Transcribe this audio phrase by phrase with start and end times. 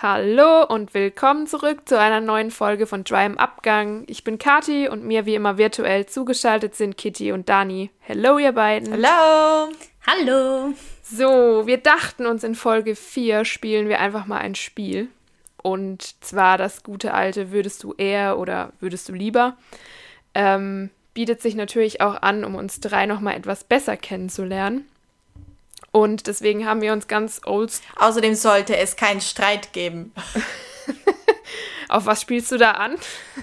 [0.00, 4.04] Hallo und willkommen zurück zu einer neuen Folge von Dry im Abgang.
[4.06, 7.90] Ich bin Kati und mir wie immer virtuell zugeschaltet sind Kitty und Dani.
[7.98, 8.92] Hello, ihr beiden.
[8.92, 9.72] Hallo.
[10.06, 10.72] Hallo.
[11.02, 15.08] So, wir dachten uns in Folge 4 spielen wir einfach mal ein Spiel.
[15.64, 19.56] Und zwar das gute alte Würdest du eher oder würdest du lieber.
[20.32, 24.86] Ähm, bietet sich natürlich auch an, um uns drei nochmal etwas besser kennenzulernen.
[25.98, 27.72] Und deswegen haben wir uns ganz old.
[27.96, 30.12] Außerdem sollte es keinen Streit geben.
[31.88, 32.94] Auf was spielst du da an?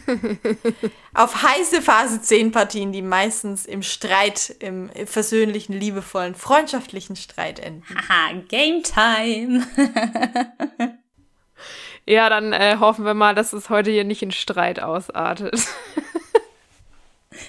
[1.13, 7.84] Auf heiße Phase 10 Partien, die meistens im Streit, im versöhnlichen, liebevollen, freundschaftlichen Streit enden.
[7.90, 9.68] Haha, Game Time.
[12.05, 15.60] ja, dann äh, hoffen wir mal, dass es heute hier nicht in Streit ausartet.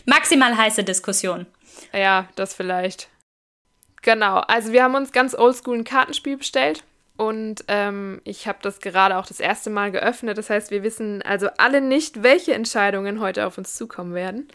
[0.05, 1.47] Maximal heiße Diskussion.
[1.93, 3.09] Ja, das vielleicht.
[4.03, 6.85] Genau, also wir haben uns ganz oldschool ein Kartenspiel bestellt
[7.17, 10.37] und ähm, ich habe das gerade auch das erste Mal geöffnet.
[10.37, 14.49] Das heißt, wir wissen also alle nicht, welche Entscheidungen heute auf uns zukommen werden.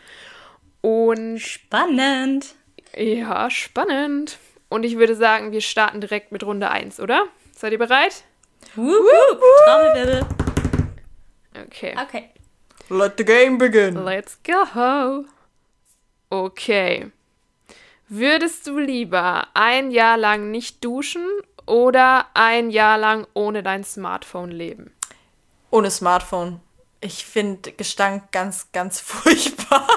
[0.82, 2.56] Und spannend.
[2.96, 4.38] Ja, spannend.
[4.70, 7.26] Und ich würde sagen, wir starten direkt mit Runde 1, oder?
[7.54, 8.24] Seid ihr bereit?
[8.76, 10.26] Trommelwirbel.
[11.66, 11.96] Okay.
[12.02, 12.30] Okay.
[12.90, 13.96] Let the game begin.
[14.06, 15.26] Let's go.
[16.30, 17.12] Okay.
[18.14, 21.26] Würdest du lieber ein Jahr lang nicht duschen
[21.66, 24.92] oder ein Jahr lang ohne dein Smartphone leben?
[25.70, 26.60] Ohne Smartphone.
[27.00, 29.88] Ich finde Gestank ganz, ganz furchtbar.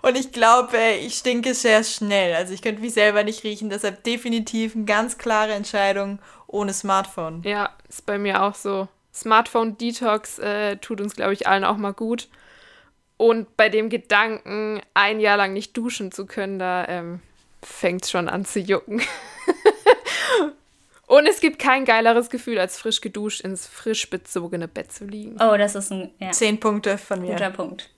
[0.00, 2.34] Und ich glaube, ich stinke sehr schnell.
[2.34, 3.68] Also ich könnte mich selber nicht riechen.
[3.68, 7.42] Deshalb definitiv eine ganz klare Entscheidung ohne Smartphone.
[7.42, 8.88] Ja, ist bei mir auch so.
[9.12, 12.28] Smartphone-Detox äh, tut uns, glaube ich, allen auch mal gut.
[13.18, 17.20] Und bei dem Gedanken, ein Jahr lang nicht duschen zu können, da ähm,
[17.62, 19.02] fängt es schon an zu jucken.
[21.08, 25.36] Und es gibt kein geileres Gefühl, als frisch geduscht ins frisch bezogene Bett zu liegen.
[25.40, 26.30] Oh, das ist ein ja.
[26.30, 27.32] zehn Punkte von mir.
[27.32, 27.90] Guter Punkt.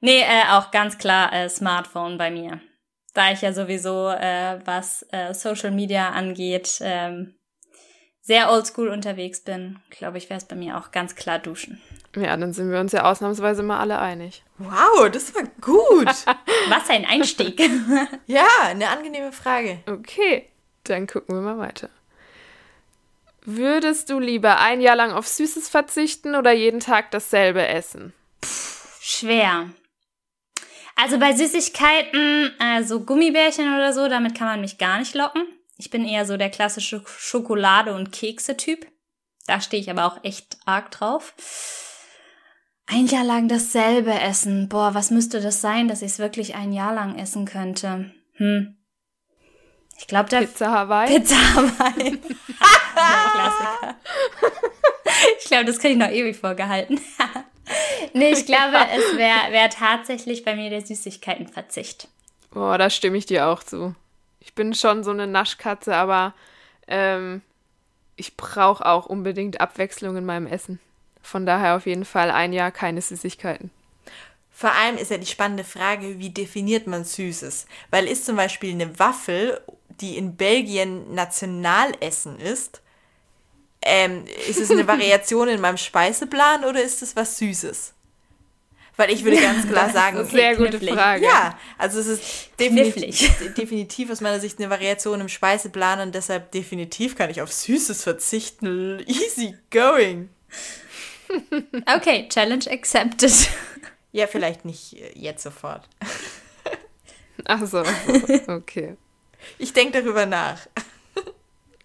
[0.00, 2.60] Nee, äh, auch ganz klar äh, Smartphone bei mir.
[3.14, 7.34] Da ich ja sowieso, äh, was äh, Social Media angeht, ähm,
[8.20, 11.82] sehr oldschool unterwegs bin, glaube ich, wäre es bei mir auch ganz klar duschen.
[12.16, 14.42] Ja, dann sind wir uns ja ausnahmsweise mal alle einig.
[14.58, 16.06] Wow, das war gut.
[16.68, 17.60] Was ein Einstieg.
[18.26, 19.80] ja, eine angenehme Frage.
[19.86, 20.48] Okay,
[20.84, 21.90] dann gucken wir mal weiter.
[23.44, 28.12] Würdest du lieber ein Jahr lang auf Süßes verzichten oder jeden Tag dasselbe essen?
[28.40, 28.48] Puh,
[29.00, 29.70] schwer.
[30.96, 35.46] Also bei Süßigkeiten, also Gummibärchen oder so, damit kann man mich gar nicht locken.
[35.76, 38.86] Ich bin eher so der klassische Schokolade- und Kekse-Typ.
[39.46, 41.32] Da stehe ich aber auch echt arg drauf.
[42.90, 44.68] Ein Jahr lang dasselbe essen.
[44.70, 48.10] Boah, was müsste das sein, dass ich es wirklich ein Jahr lang essen könnte?
[48.36, 48.76] Hm.
[49.98, 51.18] Ich glaube, der Pizza Hawaii.
[51.18, 52.18] Pizza Hawaii.
[53.32, 53.96] Klassiker.
[55.38, 56.98] ich glaube, das kriege ich noch ewig vorgehalten.
[58.14, 58.88] nee, ich glaube, ja.
[58.96, 62.08] es wäre wär tatsächlich bei mir der Süßigkeitenverzicht.
[62.50, 63.94] Boah, da stimme ich dir auch zu.
[64.40, 66.32] Ich bin schon so eine Naschkatze, aber
[66.86, 67.42] ähm,
[68.16, 70.80] ich brauche auch unbedingt Abwechslung in meinem Essen.
[71.22, 73.70] Von daher auf jeden Fall ein Jahr keine Süßigkeiten.
[74.50, 77.66] Vor allem ist ja die spannende Frage, wie definiert man Süßes?
[77.90, 79.60] Weil ist zum Beispiel eine Waffel,
[80.00, 82.80] die in Belgien Nationalessen ist,
[83.82, 87.94] ähm, ist es eine Variation in meinem Speiseplan oder ist es was Süßes?
[88.96, 90.94] Weil ich würde ganz klar sagen, okay, sehr gute knifflig.
[90.94, 91.24] Frage.
[91.24, 96.50] Ja, also es ist definitiv, definitiv aus meiner Sicht eine Variation im Speiseplan und deshalb
[96.50, 99.04] definitiv kann ich auf Süßes verzichten.
[99.06, 100.30] Easy going.
[101.86, 103.32] Okay, Challenge accepted.
[104.12, 105.88] Ja, vielleicht nicht jetzt sofort.
[107.44, 107.82] Ach so,
[108.48, 108.96] okay.
[109.58, 110.66] Ich denke darüber nach.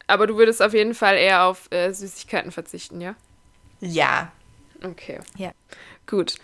[0.08, 3.16] Aber du würdest auf jeden Fall eher auf äh, Süßigkeiten verzichten, ja?
[3.80, 4.32] Ja.
[4.84, 5.20] Okay.
[5.38, 5.52] Ja.
[6.08, 6.36] Gut.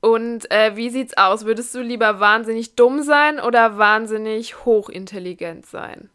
[0.00, 1.44] Und äh, wie sieht's aus?
[1.44, 6.10] Würdest du lieber wahnsinnig dumm sein oder wahnsinnig hochintelligent sein?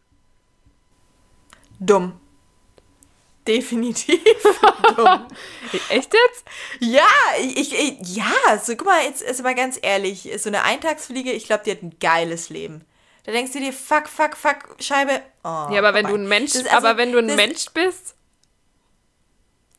[1.79, 2.19] Dumm.
[3.47, 4.19] Definitiv
[4.95, 5.27] dumm.
[5.89, 6.45] Echt jetzt?
[6.79, 7.07] Ja,
[7.39, 11.45] ich, ich, ja, so guck mal, jetzt ist aber ganz ehrlich, so eine Eintagsfliege, ich
[11.45, 12.85] glaube, die hat ein geiles Leben.
[13.23, 15.21] Da denkst du dir, fuck, fuck, fuck, Scheibe.
[15.43, 18.15] Oh, ja, aber wenn du ein Mensch, also, aber wenn du ein Mensch bist.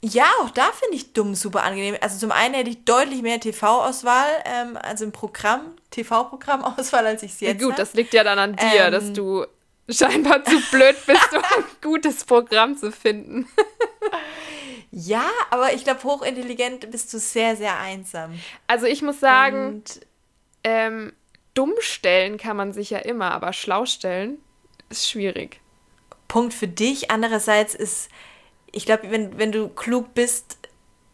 [0.01, 1.97] Ja, auch da finde ich dumm super angenehm.
[2.01, 7.33] Also zum einen hätte ich deutlich mehr TV-Auswahl, ähm, also im Programm, TV-Programm-Auswahl, als ich
[7.33, 9.45] es jetzt ja, Gut, das liegt ja dann an dir, ähm, dass du
[9.89, 13.49] scheinbar zu blöd bist, um ein gutes Programm zu finden.
[14.91, 18.39] ja, aber ich glaube, hochintelligent bist du sehr, sehr einsam.
[18.67, 19.83] Also ich muss sagen,
[20.65, 21.13] ähm,
[21.55, 24.39] dumm stellen kann man sich ja immer, aber schlau stellen
[24.91, 25.61] ist schwierig.
[26.29, 27.11] Punkt für dich.
[27.11, 28.09] Andererseits ist
[28.73, 30.59] ich glaube, wenn, wenn du klug bist,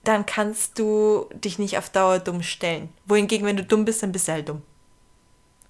[0.02, 2.90] dann kannst du dich nicht auf Dauer dumm stellen.
[3.06, 4.62] Wohingegen, wenn du dumm bist, dann bist du halt dumm.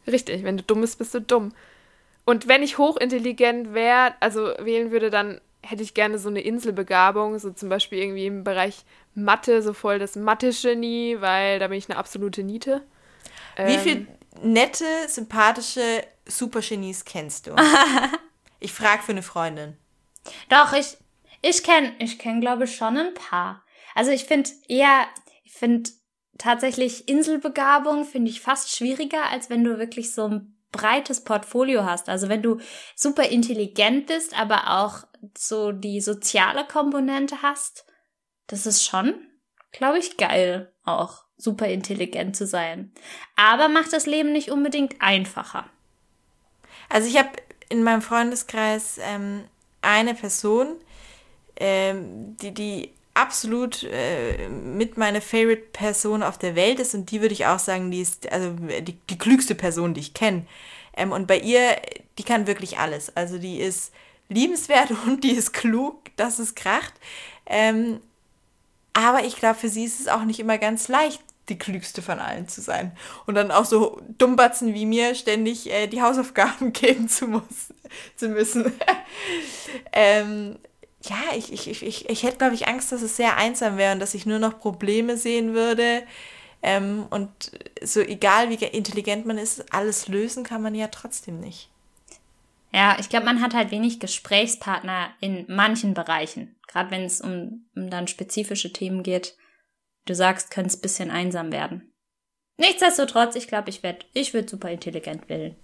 [0.06, 1.52] Richtig, wenn du dumm bist, bist du dumm.
[2.24, 7.38] Und wenn ich hochintelligent wäre, also wählen würde, dann hätte ich gerne so eine Inselbegabung,
[7.38, 8.84] so zum Beispiel irgendwie im Bereich
[9.14, 12.82] Mathe, so voll das Mathe-Genie, weil da bin ich eine absolute Niete.
[13.56, 14.06] Wie Ähm, viele
[14.42, 17.54] nette, sympathische Supergenies kennst du?
[18.60, 19.76] ich frage für eine Freundin.
[20.48, 20.96] Doch, ich,
[21.42, 23.62] ich kenne, ich kenn, glaube ich, schon ein paar.
[23.94, 25.06] Also ich finde eher,
[25.44, 25.90] ich finde
[26.38, 32.08] tatsächlich Inselbegabung finde ich fast schwieriger, als wenn du wirklich so ein breites Portfolio hast.
[32.08, 32.58] Also wenn du
[32.96, 35.06] super intelligent bist, aber auch
[35.38, 37.86] so die soziale Komponente hast,
[38.48, 39.14] das ist schon,
[39.72, 42.92] glaube ich, geil, auch super intelligent zu sein.
[43.36, 45.70] Aber macht das Leben nicht unbedingt einfacher.
[46.88, 47.30] Also ich habe
[47.68, 49.44] in meinem Freundeskreis ähm,
[49.80, 50.76] eine Person,
[51.56, 57.20] ähm, die, die absolut äh, mit meine Favorite Person auf der Welt ist und die
[57.20, 60.46] würde ich auch sagen, die ist also die, die klügste Person, die ich kenne.
[60.96, 61.76] Ähm, und bei ihr,
[62.18, 63.16] die kann wirklich alles.
[63.16, 63.92] Also die ist
[64.28, 66.94] liebenswert und die ist klug, dass es kracht.
[67.46, 68.00] Ähm,
[68.92, 72.18] aber ich glaube, für sie ist es auch nicht immer ganz leicht, die klügste von
[72.20, 72.92] allen zu sein.
[73.26, 77.72] Und dann auch so Dummbatzen wie mir ständig äh, die Hausaufgaben geben zu, muss,
[78.16, 78.72] zu müssen.
[79.92, 80.58] ähm,
[81.08, 83.92] ja, ich, ich, ich, ich, ich hätte, glaube ich, Angst, dass es sehr einsam wäre
[83.92, 86.02] und dass ich nur noch Probleme sehen würde.
[86.62, 87.52] Ähm, und
[87.82, 91.70] so egal wie intelligent man ist, alles lösen kann man ja trotzdem nicht.
[92.72, 96.56] Ja, ich glaube, man hat halt wenig Gesprächspartner in manchen Bereichen.
[96.66, 99.36] Gerade wenn es um, um dann spezifische Themen geht.
[100.06, 101.92] Du sagst, könnte es ein bisschen einsam werden.
[102.56, 105.56] Nichtsdestotrotz, ich glaube, ich werde ich würd super intelligent wählen.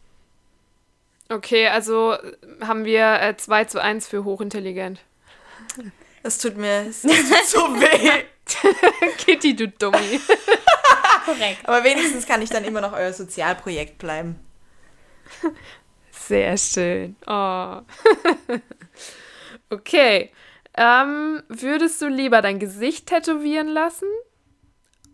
[1.28, 2.16] Okay, also
[2.60, 5.00] haben wir äh, 2 zu 1 für hochintelligent.
[6.22, 7.12] Das tut mir es tut
[7.46, 8.24] so weh.
[9.18, 10.20] Kitty, du Dummi.
[11.24, 11.68] Korrekt.
[11.68, 14.40] Aber wenigstens kann ich dann immer noch euer Sozialprojekt bleiben.
[16.10, 17.16] Sehr schön.
[17.26, 17.80] Oh.
[19.70, 20.32] okay.
[20.76, 24.08] Ähm, würdest du lieber dein Gesicht tätowieren lassen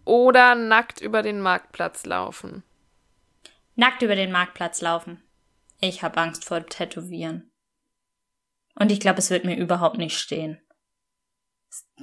[0.05, 2.63] oder nackt über den Marktplatz laufen?
[3.75, 5.23] Nackt über den Marktplatz laufen.
[5.81, 7.51] Ich habe Angst vor Tätowieren.
[8.79, 10.61] Und ich glaube, es wird mir überhaupt nicht stehen.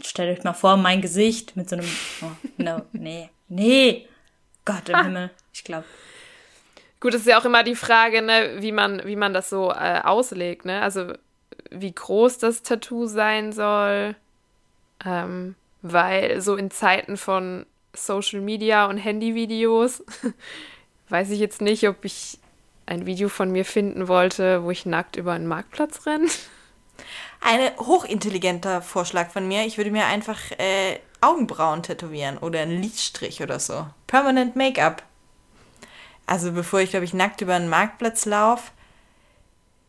[0.01, 1.87] Stellt euch mal vor, mein Gesicht mit so einem.
[2.21, 4.07] Oh, no, nee, nee.
[4.65, 5.31] Gott im Himmel.
[5.53, 5.85] Ich glaube.
[6.99, 9.71] Gut, es ist ja auch immer die Frage, ne, wie man, wie man das so
[9.71, 10.81] äh, auslegt, ne?
[10.81, 11.13] Also
[11.69, 14.15] wie groß das Tattoo sein soll.
[15.05, 17.65] Ähm, weil so in Zeiten von
[17.95, 20.03] Social Media und Handyvideos
[21.09, 22.39] weiß ich jetzt nicht, ob ich
[22.85, 26.27] ein Video von mir finden wollte, wo ich nackt über einen Marktplatz renne.
[27.45, 29.65] Ein hochintelligenter Vorschlag von mir.
[29.65, 33.85] Ich würde mir einfach äh, Augenbrauen tätowieren oder einen Lidstrich oder so.
[34.07, 35.03] Permanent Make-up.
[36.25, 38.71] Also bevor ich, glaube ich, nackt über einen Marktplatz laufe.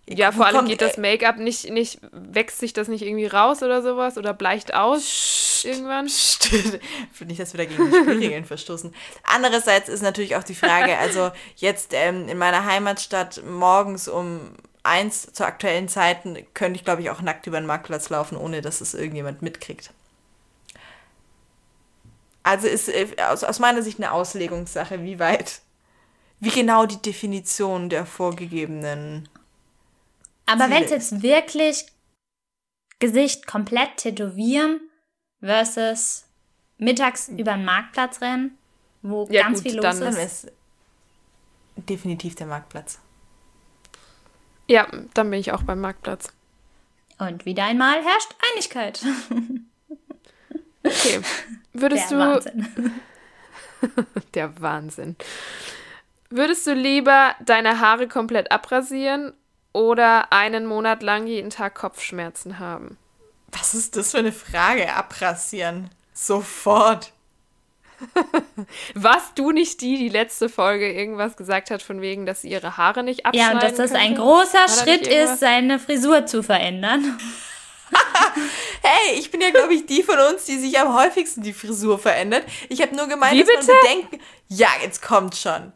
[0.08, 3.62] Ja, vor allem kommt- geht das Make-up nicht, nicht, wächst sich das nicht irgendwie raus
[3.62, 6.08] oder sowas oder bleicht aus irgendwann?
[6.10, 6.80] Stimmt.
[7.20, 8.94] Nicht, dass wir dagegen die Spielregeln verstoßen.
[9.22, 14.40] Andererseits ist natürlich auch die Frage, also jetzt ähm, in meiner Heimatstadt morgens um
[14.84, 18.60] eins zu aktuellen Zeiten könnte ich, glaube ich, auch nackt über den Marktplatz laufen, ohne
[18.60, 19.92] dass es irgendjemand mitkriegt.
[22.42, 25.62] Also ist äh, aus, aus meiner Sicht eine Auslegungssache, wie weit,
[26.40, 29.28] wie genau die Definition der vorgegebenen.
[30.46, 31.86] Aber wenn es jetzt wirklich
[32.98, 34.80] Gesicht komplett tätowieren
[35.40, 36.24] versus
[36.76, 38.58] mittags über den Marktplatz rennen,
[39.00, 40.44] wo Ja, ganz gut, viel los Dann ist.
[40.44, 40.52] ist
[41.76, 42.98] definitiv der Marktplatz.
[44.66, 46.28] Ja, dann bin ich auch beim Marktplatz.
[47.18, 49.04] Und wieder einmal herrscht Einigkeit.
[50.86, 51.22] Okay.
[51.72, 52.24] Würdest Der du.
[52.24, 53.00] Wahnsinn.
[54.34, 55.16] Der Wahnsinn.
[56.28, 59.32] Würdest du lieber deine Haare komplett abrasieren
[59.72, 62.98] oder einen Monat lang jeden Tag Kopfschmerzen haben?
[63.50, 64.92] Was ist das für eine Frage?
[64.92, 65.88] Abrasieren.
[66.12, 67.13] Sofort.
[68.94, 72.76] Warst du nicht die, die letzte Folge irgendwas gesagt hat, von wegen, dass sie ihre
[72.76, 74.20] Haare nicht Ja, abschneiden und dass das ein könnte?
[74.22, 77.18] großer War da Schritt ist, seine Frisur zu verändern.
[78.82, 81.98] Hey, ich bin ja, glaube ich, die von uns, die sich am häufigsten die Frisur
[81.98, 82.44] verändert.
[82.68, 84.20] Ich habe nur gemeint, Wie dass man bedenken.
[84.48, 85.72] Ja, jetzt kommt schon.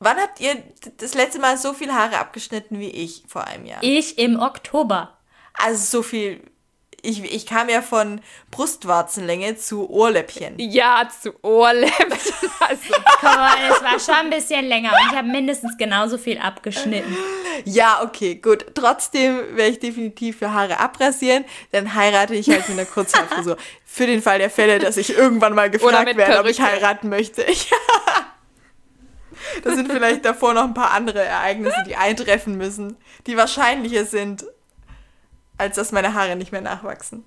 [0.00, 0.60] Wann habt ihr
[0.96, 3.82] das letzte Mal so viel Haare abgeschnitten wie ich vor einem Jahr?
[3.82, 5.16] Ich im Oktober.
[5.54, 6.42] Also so viel.
[7.04, 8.20] Ich, ich kam ja von
[8.50, 10.54] Brustwarzenlänge zu Ohrläppchen.
[10.58, 12.10] Ja, zu Ohrläppchen.
[12.60, 16.38] Also, Komm mal, es war schon ein bisschen länger und ich habe mindestens genauso viel
[16.38, 17.14] abgeschnitten.
[17.66, 18.64] Ja, okay, gut.
[18.74, 21.44] Trotzdem wäre ich definitiv für Haare abrasieren.
[21.72, 23.58] Dann heirate ich halt mit einer Kurzhaarfrisur.
[23.84, 27.44] für den Fall der Fälle, dass ich irgendwann mal gefragt werde, ob ich heiraten möchte.
[29.62, 32.96] da sind vielleicht davor noch ein paar andere Ereignisse, die eintreffen müssen,
[33.26, 34.44] die wahrscheinlicher sind,
[35.58, 37.24] als dass meine Haare nicht mehr nachwachsen.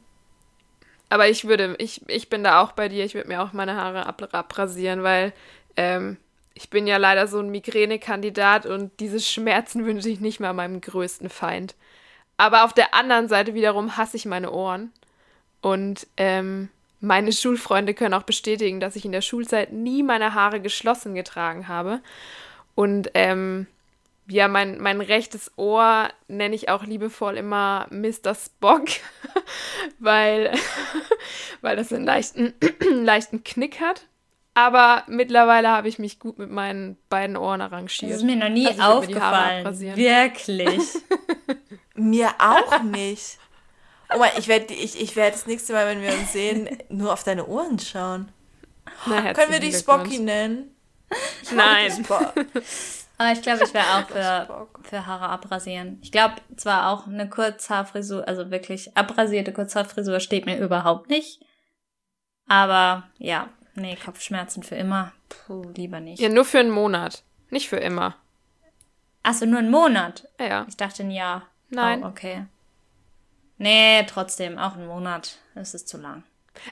[1.09, 3.75] aber ich würde, ich, ich bin da auch bei dir, ich würde mir auch meine
[3.75, 5.33] Haare ab, abrasieren, weil
[5.77, 6.17] ähm,
[6.53, 10.81] ich bin ja leider so ein Migränekandidat und diese Schmerzen wünsche ich nicht mal meinem
[10.81, 11.75] größten Feind.
[12.37, 14.91] Aber auf der anderen Seite wiederum hasse ich meine Ohren.
[15.61, 16.69] Und ähm,
[16.99, 21.67] meine Schulfreunde können auch bestätigen, dass ich in der Schulzeit nie meine Haare geschlossen getragen
[21.67, 21.99] habe.
[22.75, 23.67] Und ähm,
[24.27, 28.35] ja, mein, mein rechtes Ohr nenne ich auch liebevoll immer Mr.
[28.35, 28.85] Spock,
[29.99, 30.53] weil,
[31.61, 32.53] weil das einen leichten,
[33.03, 34.05] leichten Knick hat.
[34.53, 38.11] Aber mittlerweile habe ich mich gut mit meinen beiden Ohren arrangiert.
[38.11, 39.95] Das ist mir noch nie Also ich aufgefallen.
[39.95, 40.81] Wirklich.
[41.93, 43.37] Mir auch nicht.
[44.13, 47.13] Oh mein, ich werde ich, ich werd das nächste Mal, wenn wir uns sehen, nur
[47.13, 48.29] auf deine Ohren schauen.
[49.05, 49.77] Na, Können wir dich.
[49.77, 50.75] Spocky nennen?
[51.53, 52.05] Nein.
[53.17, 55.99] Aber ich glaube, ich wäre auch für, für Haare abrasieren.
[56.01, 61.41] Ich glaube zwar auch eine Kurzhaarfrisur, also wirklich abrasierte Kurzhaarfrisur steht mir überhaupt nicht.
[62.47, 65.11] Aber ja, nee, Kopfschmerzen für immer.
[65.29, 66.21] Puh, lieber nicht.
[66.21, 67.23] Ja, nur für einen Monat.
[67.49, 68.15] Nicht für immer.
[69.23, 70.27] Achso, nur einen Monat.
[70.39, 70.65] Ja.
[70.69, 71.47] Ich dachte ein Jahr.
[71.69, 72.03] Nein.
[72.03, 72.45] Oh, okay.
[73.57, 75.39] Nee, trotzdem, auch einen Monat.
[75.55, 76.23] Das ist zu lang.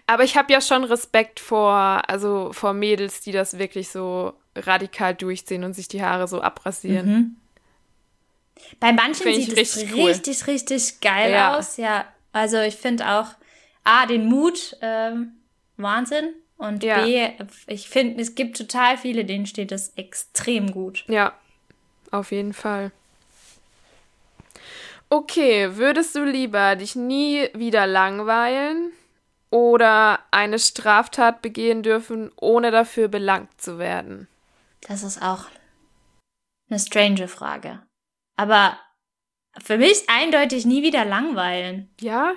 [0.08, 5.14] Aber ich habe ja schon Respekt vor, also vor Mädels, die das wirklich so radikal
[5.16, 7.06] durchziehen und sich die Haare so abrasieren.
[7.08, 7.36] Mhm.
[8.80, 10.12] Bei manchen Find sieht es richtig cool.
[10.12, 11.58] richtig, richtig geil Ja.
[11.58, 11.78] aus.
[11.78, 13.28] Ja, also ich finde auch
[13.84, 15.34] A, den Mut, ähm,
[15.78, 16.34] Wahnsinn.
[16.58, 17.04] Und Ja.
[17.04, 17.30] B,
[17.68, 21.04] ich finde, es gibt total viele, denen steht das extrem gut.
[21.08, 21.34] Ja,
[22.12, 22.92] auf jeden Fall.
[25.10, 28.92] Okay, würdest du lieber dich nie wieder langweilen
[29.52, 34.28] oder eine Straftat begehen dürfen, ohne dafür belangt zu werden?
[34.88, 35.46] Das ist auch
[36.70, 37.86] eine strange Frage.
[38.36, 38.78] Aber
[39.64, 41.90] für mich eindeutig nie wieder langweilen.
[42.00, 42.34] Ja?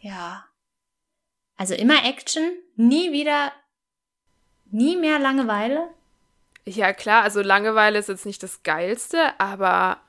[0.00, 0.44] Ja.
[1.56, 3.52] Also immer Action, nie wieder,
[4.66, 5.88] nie mehr Langeweile.
[6.64, 10.00] Ja, klar, also Langeweile ist jetzt nicht das Geilste, aber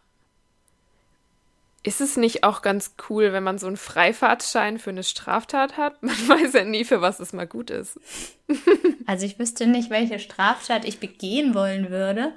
[1.83, 6.01] ist es nicht auch ganz cool, wenn man so einen Freifahrtschein für eine Straftat hat?
[6.03, 8.00] Man weiß ja nie, für was es mal gut ist.
[9.05, 12.31] Also ich wüsste nicht, welche Straftat ich begehen wollen würde.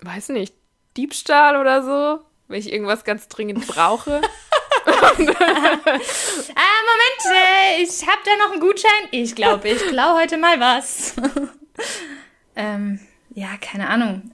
[0.00, 0.54] Weiß nicht,
[0.96, 4.22] Diebstahl oder so, wenn ich irgendwas ganz dringend brauche.
[4.88, 5.36] Ah, Moment,
[7.26, 8.90] äh, ich habe da noch einen Gutschein.
[9.10, 11.14] Ich glaube, ich klau heute mal was.
[12.54, 13.00] ähm,
[13.34, 14.30] ja, keine Ahnung.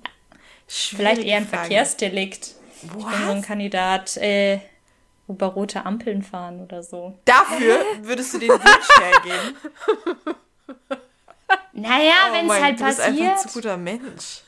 [0.68, 1.62] Vielleicht eher ein Frage.
[1.62, 2.54] Verkehrsdelikt.
[2.82, 3.44] Ich bin so ein What?
[3.44, 4.60] Kandidat, äh,
[5.28, 7.16] über rote Ampeln fahren oder so.
[7.24, 9.56] Dafür würdest du den Wheelchair geben?
[11.74, 13.40] Naja, Oh wenn es halt du bist einfach ein passiert.
[13.40, 14.42] zu guter Mensch.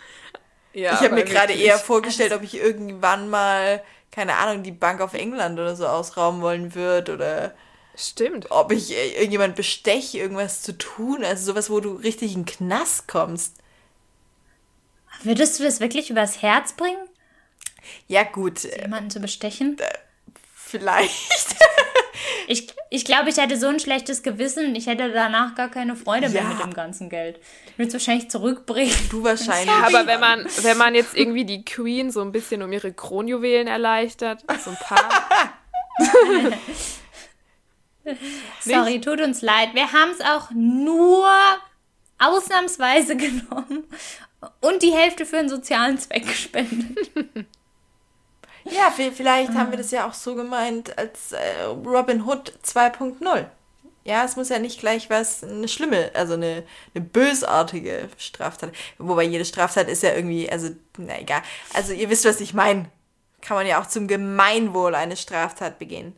[0.74, 5.00] Ja, ich habe mir gerade eher vorgestellt, ob ich irgendwann mal, keine Ahnung, die Bank
[5.00, 7.54] auf England oder so ausrauben wollen würde oder
[7.96, 8.50] Stimmt.
[8.50, 11.24] ob ich äh, irgendjemand besteche, irgendwas zu tun.
[11.24, 13.56] Also sowas, wo du richtig in den Knast kommst.
[15.22, 16.98] Würdest du das wirklich übers Herz bringen,
[18.08, 19.76] Ja, gut, äh, jemanden zu bestechen?
[20.54, 21.56] vielleicht.
[22.46, 26.28] Ich, ich glaube, ich hätte so ein schlechtes Gewissen, ich hätte danach gar keine Freude
[26.28, 26.48] mehr Ja.
[26.48, 27.38] mit dem ganzen Geld.
[27.66, 28.94] Ich würde es wahrscheinlich zurückbringen.
[29.10, 29.74] Du wahrscheinlich.
[29.84, 33.66] Aber wenn man, wenn man jetzt irgendwie die Queen so ein bisschen um ihre Kronjuwelen
[33.66, 35.08] erleichtert, so ein paar.
[38.60, 39.70] Sorry, tut uns leid.
[39.74, 41.28] Wir haben es auch nur
[42.18, 43.84] ausnahmsweise genommen
[44.60, 46.98] und die Hälfte für einen sozialen Zweck gespendet.
[48.64, 53.44] Ja, vi- vielleicht haben wir das ja auch so gemeint als äh, Robin Hood 2.0.
[54.04, 56.62] Ja, es muss ja nicht gleich was, eine schlimme, also eine,
[56.94, 58.72] eine bösartige Straftat.
[58.98, 61.42] Wobei jede Straftat ist ja irgendwie, also, na egal.
[61.72, 62.86] Also ihr wisst, was ich meine.
[63.40, 66.14] Kann man ja auch zum Gemeinwohl eine Straftat begehen.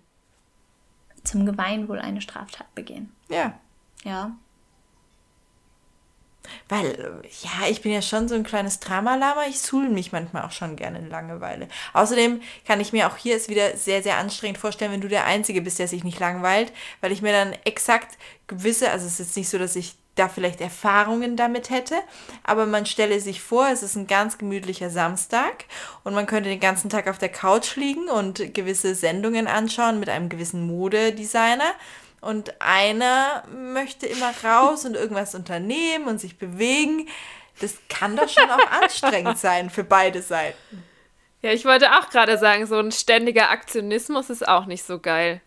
[1.25, 3.13] Zum Gemeinwohl eine Straftat begehen.
[3.29, 3.59] Ja.
[4.05, 4.31] Ja.
[6.69, 9.45] Weil, ja, ich bin ja schon so ein kleines Dramalama.
[9.49, 11.69] Ich suhl mich manchmal auch schon gerne in Langeweile.
[11.93, 15.27] Außerdem kann ich mir auch hier es wieder sehr, sehr anstrengend vorstellen, wenn du der
[15.27, 19.27] Einzige bist, der sich nicht langweilt, weil ich mir dann exakt gewisse, also es ist
[19.27, 21.95] jetzt nicht so, dass ich da vielleicht Erfahrungen damit hätte,
[22.43, 25.67] aber man stelle sich vor, es ist ein ganz gemütlicher Samstag
[26.05, 30.09] und man könnte den ganzen Tag auf der Couch liegen und gewisse Sendungen anschauen mit
[30.09, 31.73] einem gewissen Modedesigner
[32.21, 37.09] und einer möchte immer raus und irgendwas unternehmen und sich bewegen.
[37.61, 40.83] Das kann doch schon auch anstrengend sein für beide Seiten.
[41.43, 45.41] Ja, ich wollte auch gerade sagen, so ein ständiger Aktionismus ist auch nicht so geil.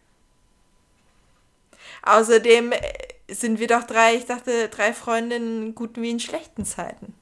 [2.03, 2.79] Außerdem äh,
[3.27, 7.13] sind wir doch drei, ich dachte, drei Freundinnen guten wie in schlechten Zeiten.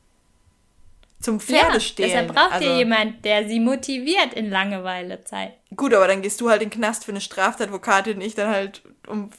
[1.20, 2.12] Zum Pferdestehlen.
[2.12, 5.54] Ja, deshalb braucht also, ihr jemand, der sie motiviert in Langeweilezeit.
[5.76, 8.22] Gut, aber dann gehst du halt in den Knast für eine Straftat, wo Kathi und
[8.22, 9.30] ich dann halt um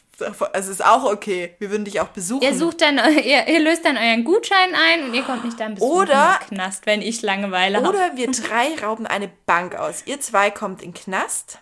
[0.52, 1.54] also ist auch okay.
[1.60, 2.42] Wir würden dich auch besuchen.
[2.42, 5.76] Ihr sucht dann, ihr, ihr löst dann euren Gutschein ein und ihr kommt nicht dann
[5.76, 7.88] besuchen oder, im Knast, wenn ich Langeweile habe.
[7.88, 10.02] Oder wir drei rauben eine Bank aus.
[10.06, 11.60] Ihr zwei kommt in den Knast.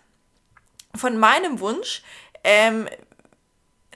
[0.94, 2.02] Von meinem Wunsch
[2.44, 2.88] ähm,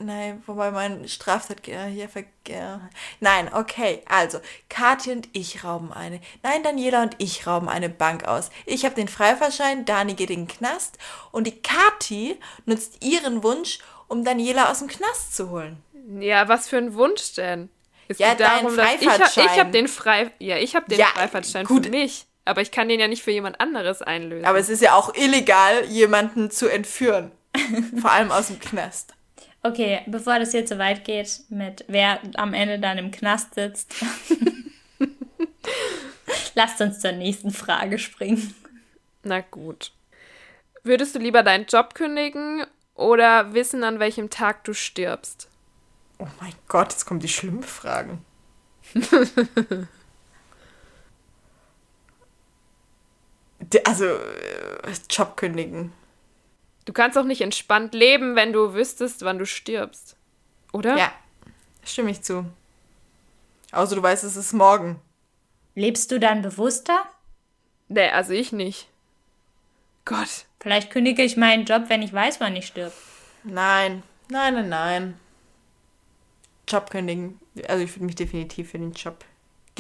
[0.02, 2.88] Nein, wobei mein Straftat hier vergessen.
[3.21, 4.02] Nein, okay.
[4.09, 4.40] Also,
[4.71, 6.21] Kathi und ich rauben eine.
[6.43, 8.49] Nein, Daniela und ich rauben eine Bank aus.
[8.64, 10.97] Ich habe den Freifahrschein, Dani geht in den Knast
[11.33, 15.79] und die Kathi nutzt ihren Wunsch, um Daniela aus dem Knast zu holen.
[16.19, 17.71] Ja, was für ein Wunsch denn?
[18.09, 19.47] Es ja, geht darum, dein Freifahrtschein.
[19.47, 21.87] ich, ich habe den Frei ja, ich habe den ja, Freifahrtschein gut.
[21.87, 24.45] für mich, aber ich kann den ja nicht für jemand anderes einlösen.
[24.45, 27.31] Aber es ist ja auch illegal, jemanden zu entführen,
[28.00, 29.14] vor allem aus dem Knast.
[29.62, 33.95] Okay, bevor das jetzt so weit geht mit wer am Ende dann im Knast sitzt,
[36.55, 38.55] lasst uns zur nächsten Frage springen.
[39.23, 39.93] Na gut.
[40.83, 42.64] Würdest du lieber deinen Job kündigen
[43.00, 45.49] oder wissen, an welchem Tag du stirbst?
[46.19, 48.25] Oh mein Gott, jetzt kommen die schlimmen Fragen.
[53.85, 55.92] also, äh, Job kündigen.
[56.85, 60.16] Du kannst auch nicht entspannt leben, wenn du wüsstest, wann du stirbst.
[60.73, 60.97] Oder?
[60.97, 61.12] Ja,
[61.85, 62.45] stimme ich zu.
[63.73, 65.00] Außer du weißt, es ist morgen.
[65.75, 67.07] Lebst du dann bewusster?
[67.88, 68.88] Nee, also ich nicht.
[70.04, 70.47] Gott.
[70.61, 72.93] Vielleicht kündige ich meinen Job, wenn ich weiß, wann ich stirb.
[73.45, 75.21] Nein, nein, nein, nein.
[76.69, 77.40] Job kündigen.
[77.67, 79.25] Also ich würde mich definitiv für den Job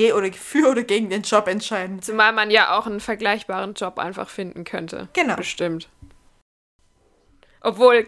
[0.00, 2.00] geh oder für oder gegen den Job entscheiden.
[2.00, 5.08] Zumal man ja auch einen vergleichbaren Job einfach finden könnte.
[5.12, 5.36] Genau.
[5.36, 5.88] Bestimmt.
[7.60, 8.06] Obwohl,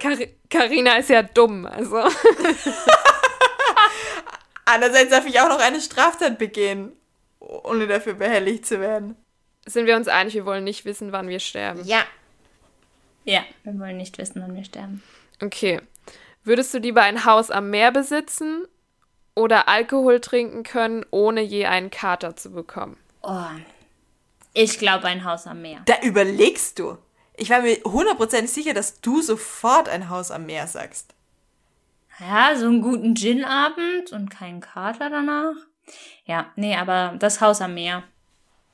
[0.48, 1.98] Karina ist ja dumm, also.
[4.64, 6.92] Andererseits darf ich auch noch eine Straftat begehen,
[7.40, 9.16] ohne dafür behelligt zu werden.
[9.66, 11.84] Sind wir uns einig, wir wollen nicht wissen, wann wir sterben?
[11.84, 12.04] Ja.
[13.24, 15.02] Ja, wir wollen nicht wissen, wann wir sterben.
[15.40, 15.80] Okay.
[16.44, 18.64] Würdest du lieber ein Haus am Meer besitzen
[19.34, 22.96] oder Alkohol trinken können, ohne je einen Kater zu bekommen?
[23.22, 23.46] Oh.
[24.54, 25.82] Ich glaube, ein Haus am Meer.
[25.86, 26.98] Da überlegst du.
[27.34, 31.14] Ich war mir hundertprozentig sicher, dass du sofort ein Haus am Meer sagst.
[32.20, 35.54] Ja, so einen guten Gin-Abend und keinen Kater danach.
[36.26, 38.02] Ja, nee, aber das Haus am Meer.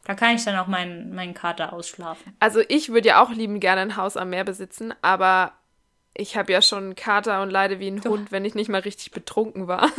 [0.08, 2.34] Da kann ich dann auch meinen, meinen Kater ausschlafen.
[2.40, 5.52] Also ich würde ja auch lieben gerne ein Haus am Meer besitzen, aber
[6.14, 8.12] ich habe ja schon einen Kater und leide wie ein Doch.
[8.12, 9.90] Hund, wenn ich nicht mal richtig betrunken war.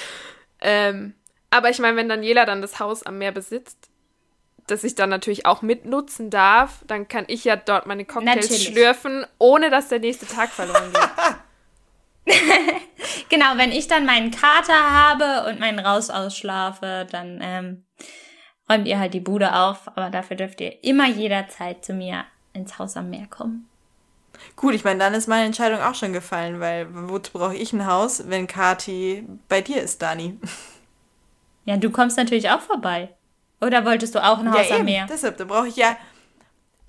[0.60, 1.14] ähm,
[1.50, 3.90] aber ich meine, wenn Daniela dann das Haus am Meer besitzt,
[4.66, 8.66] das ich dann natürlich auch mitnutzen darf, dann kann ich ja dort meine Cocktails natürlich.
[8.66, 12.34] schlürfen, ohne dass der nächste Tag verloren geht.
[13.28, 17.83] genau, wenn ich dann meinen Kater habe und meinen Raus ausschlafe, dann ähm,
[18.70, 22.78] räumt ihr halt die Bude auf, aber dafür dürft ihr immer jederzeit zu mir ins
[22.78, 23.68] Haus am Meer kommen.
[24.56, 27.86] Gut, ich meine, dann ist meine Entscheidung auch schon gefallen, weil wozu brauche ich ein
[27.86, 30.38] Haus, wenn Kati bei dir ist, Dani?
[31.66, 33.08] Ja, du kommst natürlich auch vorbei.
[33.60, 35.06] Oder wolltest du auch ein Haus ja, am Meer?
[35.08, 35.96] Deshalb, da brauche ich ja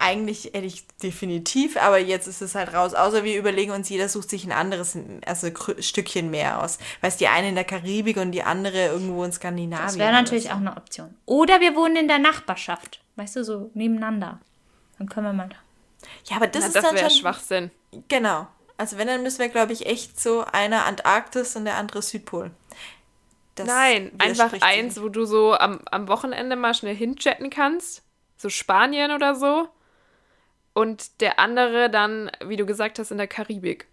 [0.06, 2.94] eigentlich hätte ich definitiv, aber jetzt ist es halt raus.
[2.94, 6.78] Außer wir überlegen uns, jeder sucht sich ein anderes also Stückchen mehr aus.
[7.02, 9.88] Weißt die eine in der Karibik und die andere irgendwo in Skandinavien.
[9.88, 11.15] Das wäre natürlich auch eine Option.
[11.26, 13.02] Oder wir wohnen in der Nachbarschaft.
[13.15, 14.39] Weißt du, so nebeneinander.
[15.00, 15.50] Dann können wir mal.
[16.26, 17.72] Ja, aber das Na, ist das dann schon Schwachsinn.
[18.08, 18.48] Genau.
[18.78, 22.52] Also wenn, dann müssen wir, glaube ich, echt so einer Antarktis und der andere Südpol.
[23.56, 28.04] Das Nein, einfach eins, wo du so am, am Wochenende mal schnell hinchatten kannst.
[28.38, 29.70] So Spanien oder so.
[30.76, 33.88] Und der andere dann, wie du gesagt hast, in der Karibik.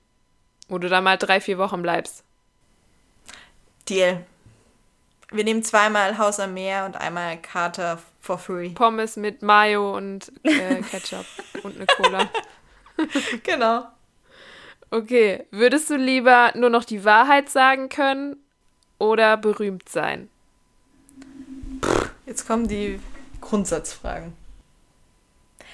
[0.68, 2.25] Wo du da mal drei, vier Wochen bleibst.
[3.88, 4.27] Deal.
[5.31, 8.71] Wir nehmen zweimal Haus am Meer und einmal Kater for free.
[8.71, 11.25] Pommes mit Mayo und äh, Ketchup
[11.62, 12.29] und eine Cola.
[13.45, 13.87] genau.
[14.90, 18.37] Okay, würdest du lieber nur noch die Wahrheit sagen können
[18.99, 20.29] oder berühmt sein?
[22.27, 22.99] Jetzt kommen die
[23.40, 24.41] Grundsatzfragen.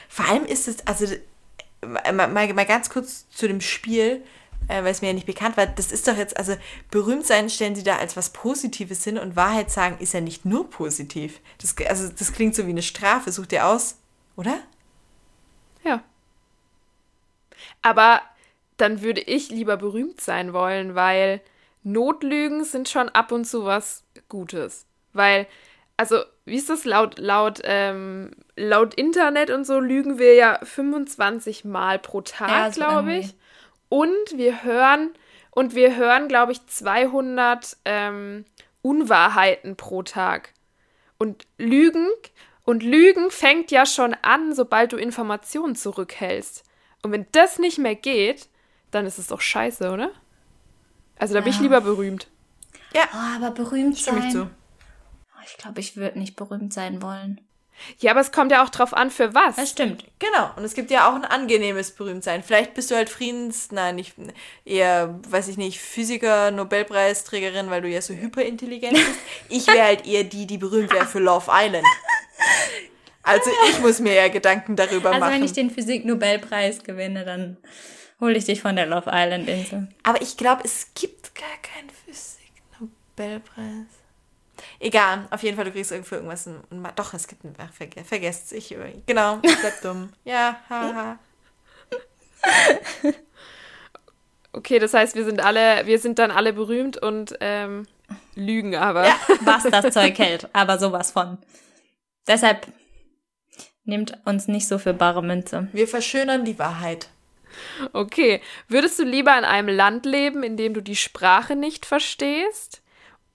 [0.08, 1.06] Vor allem ist es, also
[1.86, 4.24] mal, mal, mal ganz kurz zu dem Spiel,
[4.68, 5.66] äh, weil es mir ja nicht bekannt war.
[5.66, 6.56] Das ist doch jetzt, also
[6.90, 10.44] berühmt sein stellen sie da als was Positives hin und Wahrheit sagen ist ja nicht
[10.44, 11.40] nur positiv.
[11.58, 13.30] Das, also das klingt so wie eine Strafe.
[13.32, 13.96] Such dir aus,
[14.36, 14.58] oder?
[15.84, 16.02] Ja.
[17.82, 18.22] Aber
[18.76, 21.40] dann würde ich lieber berühmt sein wollen, weil
[21.82, 24.86] Notlügen sind schon ab und zu was Gutes.
[25.12, 25.46] Weil,
[25.96, 31.64] also, wie ist das laut, laut, ähm, laut Internet und so, lügen wir ja 25
[31.64, 33.34] Mal pro Tag, Ja, glaube ich.
[33.88, 35.10] Und wir hören,
[35.50, 38.44] und wir hören, glaube ich, 200 ähm,
[38.82, 40.52] Unwahrheiten pro Tag.
[41.18, 42.06] Und Lügen,
[42.64, 46.64] und Lügen fängt ja schon an, sobald du Informationen zurückhältst.
[47.02, 48.48] Und wenn das nicht mehr geht,
[48.90, 50.10] dann ist es doch scheiße, oder?
[51.18, 51.62] Also da bin ich Ja.
[51.62, 52.28] lieber berühmt.
[52.94, 54.32] Ja, Oh, aber berühmt stimme ich sein.
[54.32, 54.50] zu.
[55.50, 57.40] Ich glaube, ich würde nicht berühmt sein wollen.
[58.00, 59.54] Ja, aber es kommt ja auch drauf an, für was.
[59.56, 60.04] Das stimmt.
[60.18, 62.42] Genau, und es gibt ja auch ein angenehmes Berühmtsein.
[62.42, 64.14] Vielleicht bist du halt Friedens, nein, nicht
[64.64, 69.06] eher, weiß ich nicht, Physiker, Nobelpreisträgerin, weil du ja so hyperintelligent bist.
[69.48, 71.86] Ich wäre halt eher die, die berühmt wäre für Love Island.
[73.22, 75.34] Also ich muss mir ja Gedanken darüber Also machen.
[75.34, 77.58] wenn ich den Physik-Nobelpreis gewinne, dann
[78.20, 79.88] hole ich dich von der Love Island-Insel.
[80.02, 83.97] Aber ich glaube, es gibt gar keinen Physik-Nobelpreis.
[84.80, 86.46] Egal, auf jeden Fall, du kriegst irgendwo irgendwas.
[86.46, 87.54] Ein, ein, doch, es gibt einen.
[87.58, 88.74] Ach, verge vergesst ich.
[89.06, 90.12] Genau, seid dumm.
[90.24, 91.18] Ja, haha.
[94.52, 97.86] Okay, das heißt, wir sind alle, wir sind dann alle berühmt und ähm,
[98.34, 99.06] lügen aber.
[99.06, 99.16] Ja.
[99.42, 101.38] Was das Zeug hält, aber sowas von.
[102.26, 102.66] Deshalb
[103.84, 105.68] nehmt uns nicht so für bare Münze.
[105.72, 107.08] Wir verschönern die Wahrheit.
[107.92, 108.40] Okay.
[108.68, 112.82] Würdest du lieber in einem Land leben, in dem du die Sprache nicht verstehst?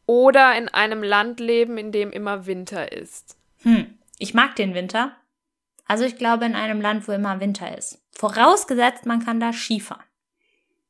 [0.05, 3.37] Oder in einem Land leben, in dem immer Winter ist?
[3.61, 5.15] Hm, ich mag den Winter.
[5.87, 7.99] Also ich glaube in einem Land, wo immer Winter ist.
[8.13, 10.03] Vorausgesetzt, man kann da Skifahren.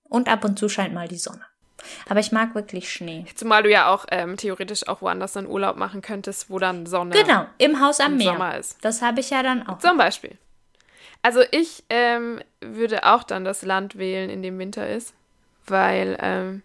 [0.04, 1.46] Und ab und zu scheint mal die Sonne.
[2.08, 3.26] Aber ich mag wirklich Schnee.
[3.36, 7.16] Zumal du ja auch ähm, theoretisch auch woanders dann Urlaub machen könntest, wo dann Sonne
[7.16, 8.34] Genau, im Haus am im Meer.
[8.34, 8.78] Sommer ist.
[8.84, 9.80] Das habe ich ja dann auch.
[9.80, 10.38] Zum Beispiel.
[11.22, 15.14] Also ich ähm, würde auch dann das Land wählen, in dem Winter ist,
[15.66, 16.62] weil, ähm,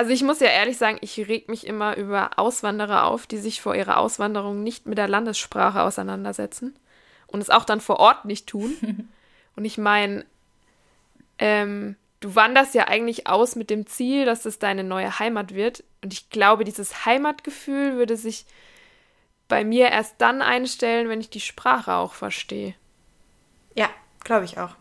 [0.00, 3.60] also ich muss ja ehrlich sagen, ich reg mich immer über Auswanderer auf, die sich
[3.60, 6.74] vor ihrer Auswanderung nicht mit der Landessprache auseinandersetzen
[7.26, 9.10] und es auch dann vor Ort nicht tun.
[9.56, 10.24] und ich meine,
[11.38, 15.84] ähm, du wanderst ja eigentlich aus mit dem Ziel, dass es deine neue Heimat wird.
[16.02, 18.46] Und ich glaube, dieses Heimatgefühl würde sich
[19.48, 22.74] bei mir erst dann einstellen, wenn ich die Sprache auch verstehe.
[23.74, 23.90] Ja,
[24.24, 24.76] glaube ich auch.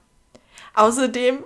[0.75, 1.43] Außerdem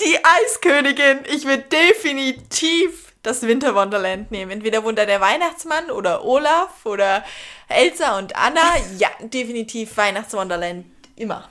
[0.00, 1.18] die Eiskönigin.
[1.26, 4.50] Ich würde definitiv das Winterwonderland nehmen.
[4.50, 7.24] Entweder wohnt da der Weihnachtsmann oder Olaf oder
[7.68, 8.60] Elsa und Anna.
[8.98, 10.86] Ja, definitiv Weihnachtswonderland.
[11.16, 11.48] Immer.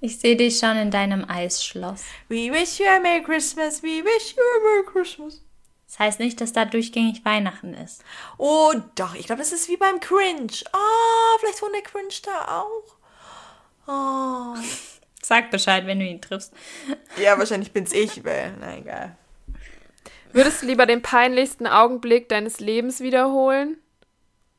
[0.00, 2.02] Ich sehe dich schon in deinem Eisschloss.
[2.28, 3.82] We wish you a Merry Christmas.
[3.82, 5.42] We wish you a Merry Christmas.
[5.88, 8.02] Das heißt nicht, dass da durchgängig Weihnachten ist.
[8.38, 9.14] Oh, doch.
[9.14, 10.52] Ich glaube, das ist wie beim Cringe.
[10.72, 12.96] Oh, vielleicht wohnt der Cringe da auch.
[13.86, 14.60] Oh.
[15.22, 16.52] Sag Bescheid, wenn du ihn triffst.
[17.16, 19.16] Ja, wahrscheinlich bin's ich, weil, na egal.
[20.36, 23.78] Würdest du lieber den peinlichsten Augenblick deines Lebens wiederholen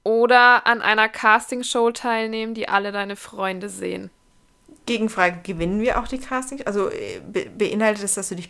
[0.04, 4.10] oder an einer Castingshow teilnehmen, die alle deine Freunde sehen?
[4.88, 6.66] Gegenfrage, gewinnen wir auch die Castings?
[6.66, 8.50] Also äh, be beinhaltet das, dass du dich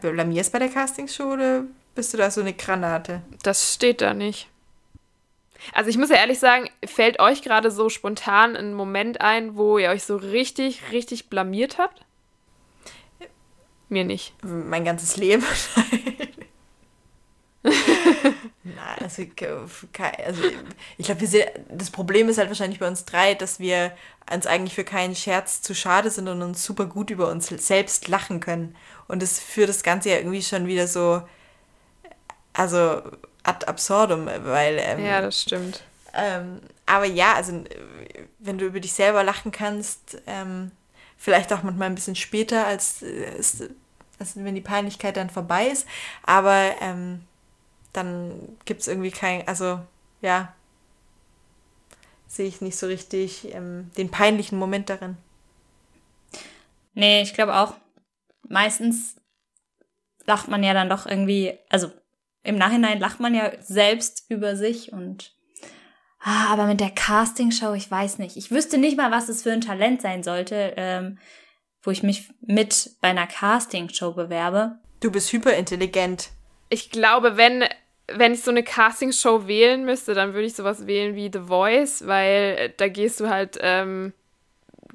[0.00, 3.20] blamierst bei der Castingshow oder bist du da so eine Granate?
[3.42, 4.48] Das steht da nicht.
[5.74, 9.76] Also ich muss ja ehrlich sagen, fällt euch gerade so spontan ein Moment ein, wo
[9.76, 12.06] ihr euch so richtig, richtig blamiert habt?
[13.90, 14.32] Mir nicht.
[14.42, 15.44] Mein ganzes Leben.
[18.64, 19.22] Nein, also,
[20.24, 20.42] also
[20.96, 23.92] ich glaube, wir sind, das Problem ist halt wahrscheinlich bei uns drei, dass wir
[24.32, 28.08] uns eigentlich für keinen Scherz zu schade sind und uns super gut über uns selbst
[28.08, 28.76] lachen können.
[29.06, 31.22] Und das führt das Ganze ja irgendwie schon wieder so,
[32.52, 33.02] also
[33.42, 35.82] ad absurdum, weil ähm, Ja, das stimmt.
[36.14, 40.70] Ähm, aber ja, also äh, wenn du über dich selber lachen kannst, ähm,
[41.16, 43.06] vielleicht auch manchmal ein bisschen später, als, äh,
[43.38, 43.62] es-
[44.18, 45.86] als wenn die Peinlichkeit dann vorbei ist,
[46.24, 47.20] aber ähm,
[47.98, 49.80] dann gibt es irgendwie kein, also
[50.22, 50.54] ja,
[52.26, 55.16] sehe ich nicht so richtig ähm, den peinlichen Moment darin.
[56.94, 57.74] Nee, ich glaube auch.
[58.48, 59.16] Meistens
[60.24, 61.90] lacht man ja dann doch irgendwie, also
[62.42, 65.34] im Nachhinein lacht man ja selbst über sich und
[66.20, 68.36] ah, aber mit der Castingshow, ich weiß nicht.
[68.36, 71.18] Ich wüsste nicht mal, was es für ein Talent sein sollte, ähm,
[71.82, 74.78] wo ich mich mit bei einer Castingshow bewerbe.
[75.00, 76.30] Du bist hyperintelligent.
[76.68, 77.64] Ich glaube, wenn,
[78.12, 82.06] wenn ich so eine Castingshow wählen müsste, dann würde ich sowas wählen wie The Voice,
[82.06, 84.12] weil äh, da gehst du halt, ähm,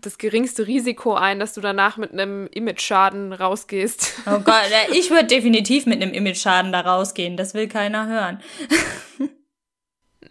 [0.05, 4.13] das geringste Risiko ein, dass du danach mit einem Image-Schaden rausgehst.
[4.25, 7.37] Oh Gott, ich würde definitiv mit einem Image-Schaden da rausgehen.
[7.37, 8.41] Das will keiner hören.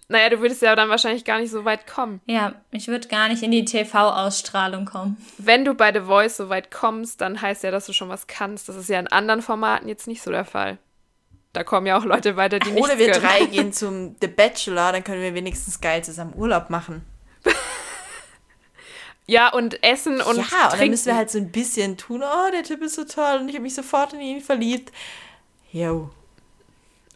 [0.08, 2.20] Naja, du würdest ja dann wahrscheinlich gar nicht so weit kommen.
[2.26, 5.16] Ja, ich würde gar nicht in die TV-Ausstrahlung kommen.
[5.38, 8.26] Wenn du bei The Voice so weit kommst, dann heißt ja, dass du schon was
[8.26, 8.68] kannst.
[8.68, 10.76] Das ist ja in anderen Formaten jetzt nicht so der Fall.
[11.52, 13.24] Da kommen ja auch Leute weiter, die nicht Oder wir können.
[13.24, 17.04] drei gehen zum The Bachelor, dann können wir wenigstens geil zusammen Urlaub machen.
[19.26, 20.78] Ja, und essen und ja, und trinken.
[20.78, 23.48] dann müssen wir halt so ein bisschen tun, oh, der Typ ist so toll und
[23.48, 24.90] ich habe mich sofort in ihn verliebt.
[25.70, 26.10] Jo.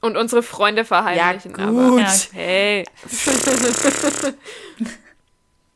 [0.03, 1.55] und unsere Freunde verheimlichen.
[1.59, 2.01] Ja, Aber gut.
[2.01, 2.15] Ja.
[2.33, 2.85] hey,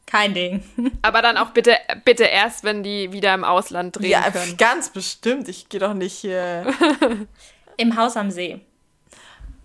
[0.07, 0.63] Kein Ding.
[1.03, 4.57] aber dann auch bitte, bitte erst, wenn die wieder im Ausland drehen Ja, können.
[4.57, 5.49] ganz bestimmt.
[5.49, 6.67] Ich gehe doch nicht hier.
[7.81, 8.61] Im Haus am See.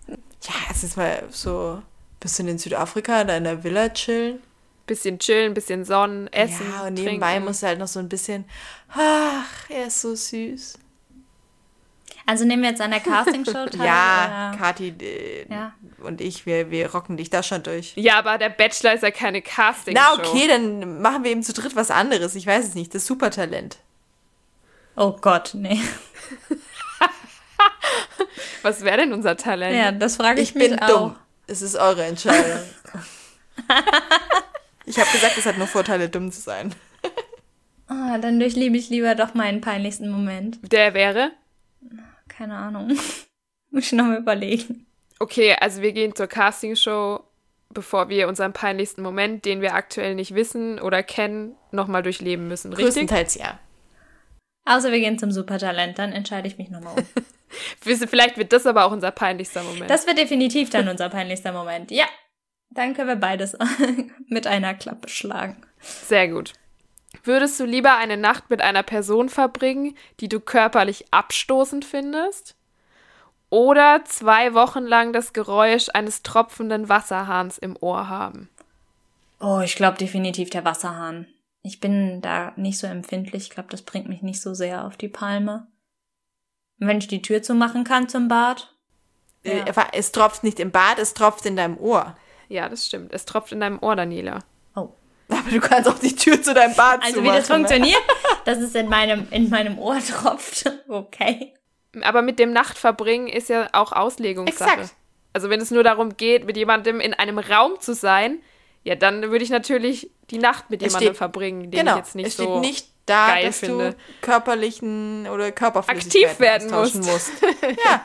[0.08, 1.82] Ja, es ist mal so ein
[2.20, 4.38] bisschen in Südafrika, da in der Villa chillen.
[4.86, 7.44] Bisschen chillen, bisschen sonnen, essen, ja, und nebenbei trinken.
[7.48, 8.44] muss halt noch so ein bisschen,
[8.88, 10.78] ach, er ist so süß.
[12.24, 13.84] Also nehmen wir jetzt an der Castingshow teil?
[13.86, 14.58] Ja, oder?
[14.58, 15.74] Kathi äh, Ja.
[16.02, 17.92] und ich, wir, wir rocken dich da schon durch.
[17.96, 21.52] Ja, aber der Bachelor ist ja keine casting Na, okay, dann machen wir eben zu
[21.52, 22.34] dritt was anderes.
[22.34, 23.78] Ich weiß es nicht, das Supertalent.
[24.96, 25.80] Oh Gott, nee.
[28.66, 29.76] Was wäre denn unser Talent?
[29.76, 30.88] Ja, das frage ich, Ich mich bin auch.
[30.88, 31.16] dumm.
[31.46, 32.58] Es ist eure Entscheidung.
[34.86, 36.74] ich habe gesagt, es hat nur Vorteile, dumm zu sein.
[37.86, 40.58] Ah, dann durchlebe ich lieber doch meinen peinlichsten Moment.
[40.72, 41.30] Der wäre?
[42.26, 42.88] Keine Ahnung.
[43.70, 44.84] Muss ich noch mal überlegen.
[45.20, 47.22] Okay, also wir gehen zur Castingshow,
[47.70, 52.72] bevor wir unseren peinlichsten Moment, den wir aktuell nicht wissen oder kennen, nochmal durchleben müssen,
[52.72, 52.86] richtig?
[52.86, 53.60] Größtenteils ja.
[54.64, 57.06] Außer wir gehen zum Supertalent, dann entscheide ich mich nochmal um.
[57.80, 59.90] Vielleicht wird das aber auch unser peinlichster Moment.
[59.90, 61.90] Das wird definitiv dann unser peinlichster Moment.
[61.90, 62.06] Ja,
[62.70, 63.56] dann können wir beides
[64.28, 65.62] mit einer Klappe schlagen.
[65.80, 66.52] Sehr gut.
[67.24, 72.56] Würdest du lieber eine Nacht mit einer Person verbringen, die du körperlich abstoßend findest?
[73.48, 78.48] Oder zwei Wochen lang das Geräusch eines tropfenden Wasserhahns im Ohr haben?
[79.40, 81.26] Oh, ich glaube definitiv der Wasserhahn.
[81.62, 83.44] Ich bin da nicht so empfindlich.
[83.44, 85.66] Ich glaube, das bringt mich nicht so sehr auf die Palme.
[86.80, 88.72] Und wenn ich die Tür zumachen kann zum Bad.
[89.44, 89.86] Äh, Ja.
[89.92, 92.16] Es tropft nicht im Bad, es tropft in deinem Ohr.
[92.48, 93.12] Ja, das stimmt.
[93.12, 94.40] Es tropft in deinem Ohr, Daniela.
[94.74, 94.90] Oh.
[95.28, 98.00] Aber du kannst auch die Tür zu deinem Bad Also wie das funktioniert,
[98.44, 100.70] dass es in meinem, in meinem Ohr tropft.
[100.88, 101.52] Okay.
[102.02, 104.70] Aber mit dem Nachtverbringen ist ja auch Auslegungssache.
[104.70, 104.94] Exakt.
[105.32, 108.40] Also wenn es nur darum geht, mit jemandem in einem Raum zu sein,
[108.84, 112.14] ja, dann würde ich natürlich die Nacht mit jemandem steht- verbringen, den Genau, ich jetzt
[112.14, 113.90] nicht es steht so nicht da, geil dass finde.
[113.92, 116.94] du körperlichen oder Körperflüssigkeiten Aktiv werden musst.
[116.96, 117.30] musst.
[117.84, 118.02] ja,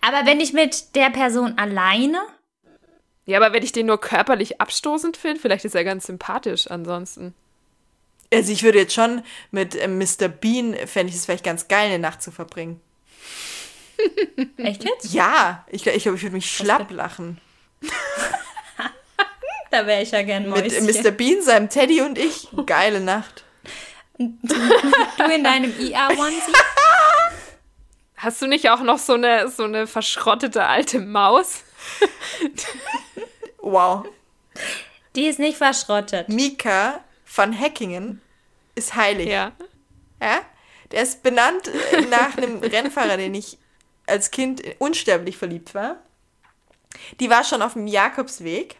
[0.00, 2.20] Aber wenn ich mit der Person alleine,
[3.26, 7.34] Ja, aber wenn ich den nur körperlich abstoßend finde, vielleicht ist er ganz sympathisch ansonsten.
[8.32, 10.28] also ich würde jetzt schon mit äh, Mr.
[10.28, 12.80] Bean, fände ich es vielleicht ganz geil, eine Nacht zu verbringen.
[14.56, 15.12] echt jetzt?
[15.12, 17.38] Ja, ich glaube, ich, glaub, ich würde mich schlapp lachen.
[19.72, 20.88] Da wäre ich ja gern Mit Mäuschen.
[20.88, 21.10] äh, Mr.
[21.12, 22.48] Bean, seinem Teddy und ich.
[22.66, 23.44] Geile Nacht.
[24.20, 26.52] Du in deinem IA-Onesie?
[28.16, 31.62] Hast du nicht auch noch so eine, so eine verschrottete alte Maus?
[33.62, 34.06] Wow.
[35.14, 36.30] Die ist nicht verschrottet.
[36.30, 38.22] Mika von Hackingen
[38.74, 39.28] ist heilig.
[39.28, 39.52] Ja.
[40.20, 40.40] Ja?
[40.90, 43.58] Der ist benannt äh, nach einem Rennfahrer, den ich
[44.06, 45.98] als Kind unsterblich verliebt war.
[47.20, 48.76] Die war schon auf dem Jakobsweg.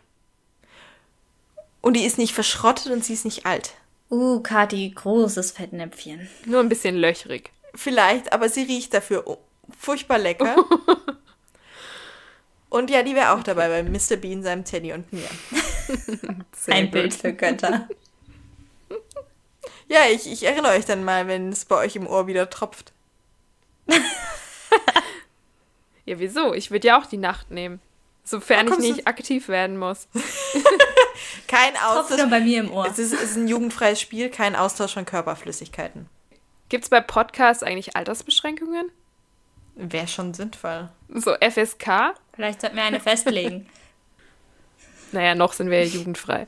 [1.83, 3.75] Und die ist nicht verschrottet und sie ist nicht alt.
[4.11, 6.29] Uh, Kati, großes Fettnäpfchen.
[6.45, 7.51] Nur ein bisschen löchrig.
[7.75, 9.39] Vielleicht, aber sie riecht dafür
[9.79, 10.57] furchtbar lecker.
[12.69, 14.17] und ja, die wäre auch dabei bei Mr.
[14.17, 15.29] Bean, seinem Teddy und mir.
[16.67, 16.93] Ein gut.
[16.93, 17.89] Bild für Götter.
[19.89, 22.93] Ja, ich, ich erinnere euch dann mal, wenn es bei euch im Ohr wieder tropft.
[26.11, 26.55] Ja, wieso?
[26.55, 27.81] Ich würde ja auch die Nacht nehmen.
[28.31, 30.07] Sofern ich nicht aktiv werden muss.
[31.49, 32.17] Kein Austausch.
[32.19, 32.87] nur bei mir im Ohr.
[32.87, 36.09] Es ist, ist ein jugendfreies Spiel, kein Austausch von Körperflüssigkeiten.
[36.69, 38.93] Gibt es bei Podcasts eigentlich Altersbeschränkungen?
[39.75, 40.91] Wäre schon sinnvoll.
[41.09, 42.15] So FSK?
[42.33, 43.69] Vielleicht sollten wir eine festlegen.
[45.13, 46.47] Naja, noch sind wir ja jugendfrei.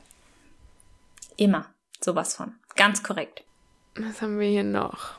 [1.35, 1.65] Immer.
[1.99, 2.53] Sowas von.
[2.77, 3.43] Ganz korrekt.
[3.97, 5.15] Was haben wir hier noch?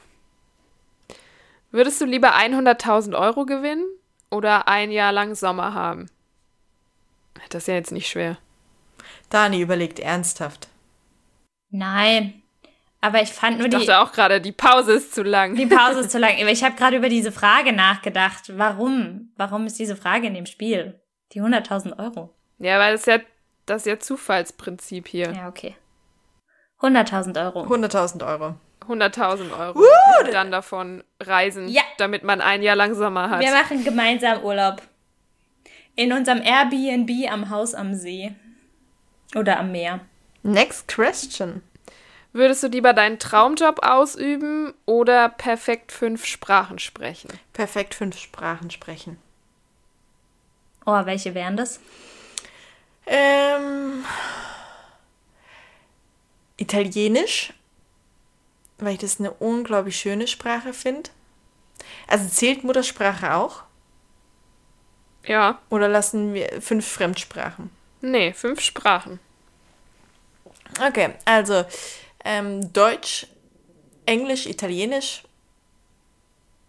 [1.70, 3.84] Würdest du lieber 100.000 Euro gewinnen
[4.30, 6.08] oder ein Jahr lang Sommer haben?
[7.50, 8.36] Das ist ja jetzt nicht schwer.
[9.30, 10.68] Dani überlegt ernsthaft.
[11.70, 12.42] Nein.
[13.00, 15.56] Aber ich fand nur Ich die, dachte auch gerade, die Pause ist zu lang.
[15.56, 16.34] die Pause ist zu lang.
[16.40, 18.56] Aber ich habe gerade über diese Frage nachgedacht.
[18.56, 19.32] Warum?
[19.36, 21.00] Warum ist diese Frage in dem Spiel?
[21.32, 22.34] Die 100.000 Euro.
[22.58, 23.18] Ja, weil das ist ja
[23.66, 25.32] das ist ja Zufallsprinzip hier.
[25.32, 25.74] Ja, okay.
[26.80, 27.62] 100.000 Euro.
[27.64, 28.54] 100.000 Euro.
[28.86, 29.78] 100.000 Euro.
[29.78, 31.80] Und dann davon reisen, Ja.
[31.96, 33.40] damit man ein Jahr lang Sommer hat.
[33.40, 34.82] Wir machen gemeinsam Urlaub.
[35.96, 38.34] In unserem Airbnb am Haus am See.
[39.34, 40.00] Oder am Meer.
[40.42, 41.62] Next question.
[42.32, 47.28] Würdest du lieber deinen Traumjob ausüben oder perfekt fünf Sprachen sprechen?
[47.52, 49.18] Perfekt fünf Sprachen sprechen.
[50.84, 51.80] Oh, welche wären das?
[53.06, 54.04] Ähm,
[56.56, 57.52] Italienisch,
[58.78, 61.10] weil ich das eine unglaublich schöne Sprache finde.
[62.08, 63.62] Also zählt Muttersprache auch?
[65.26, 67.70] Ja, Oder lassen wir fünf Fremdsprachen?
[68.00, 69.18] nee, fünf Sprachen.
[70.86, 71.64] Okay, also
[72.24, 73.26] ähm, Deutsch,
[74.06, 75.22] Englisch, Italienisch,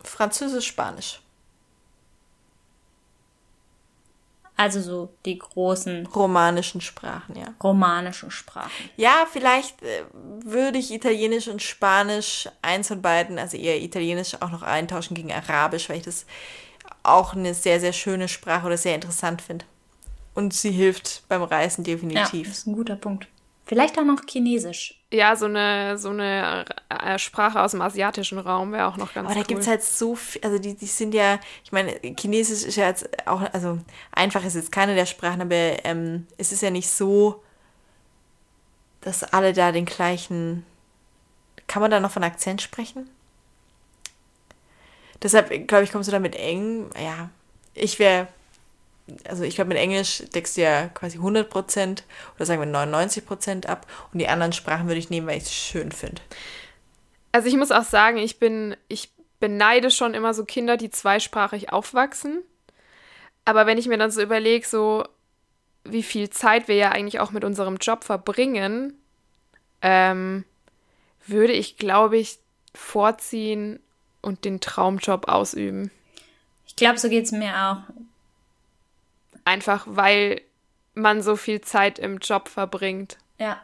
[0.04, 1.20] Französisch, Spanisch.
[4.58, 7.54] Also so die großen Romanischen Sprachen, ja.
[7.62, 8.72] romanischen Sprachen.
[8.96, 14.52] Ja, vielleicht äh, würde ich Italienisch und Spanisch, eins von beiden, also eher Italienisch, auch
[14.52, 16.26] noch eintauschen gegen Arabisch, weil ich das
[17.04, 19.65] auch eine sehr, sehr schöne Sprache oder sehr interessant finde.
[20.34, 22.48] Und sie hilft beim Reisen Ja, definitiv.
[22.48, 23.28] das ist ein guter Punkt.
[23.67, 25.02] Vielleicht auch noch Chinesisch.
[25.12, 29.26] Ja, so eine, so eine äh, Sprache aus dem asiatischen Raum wäre auch noch ganz
[29.26, 29.48] Aber da cool.
[29.48, 32.88] gibt es halt so viel, also die, die sind ja, ich meine, Chinesisch ist ja
[32.88, 33.80] jetzt auch, also
[34.12, 37.41] einfach ist jetzt keine der Sprachen, aber ähm, es ist ja nicht so,
[39.02, 40.65] dass alle da den gleichen,
[41.67, 43.10] kann man da noch von Akzent sprechen?
[45.21, 47.30] Deshalb, glaube ich, kommst du da mit eng, ja,
[47.73, 48.28] ich wäre,
[49.28, 52.04] also ich glaube, mit Englisch deckst du ja quasi 100%
[52.36, 55.54] oder sagen wir 99% ab und die anderen Sprachen würde ich nehmen, weil ich es
[55.54, 56.21] schön finde.
[57.32, 61.71] Also ich muss auch sagen, ich bin, ich beneide schon immer so Kinder, die zweisprachig
[61.71, 62.41] aufwachsen.
[63.43, 65.06] Aber wenn ich mir dann so überlege, so
[65.84, 68.93] wie viel Zeit wir ja eigentlich auch mit unserem Job verbringen,
[69.82, 70.45] ähm,
[71.28, 72.39] würde ich, glaube ich,
[72.73, 73.80] vorziehen
[74.26, 75.92] und den Traumjob ausüben.
[76.68, 77.78] Ich glaube, so geht's mir auch.
[79.46, 80.42] Einfach weil
[80.96, 83.62] man so viel Zeit im Job verbringt Ja.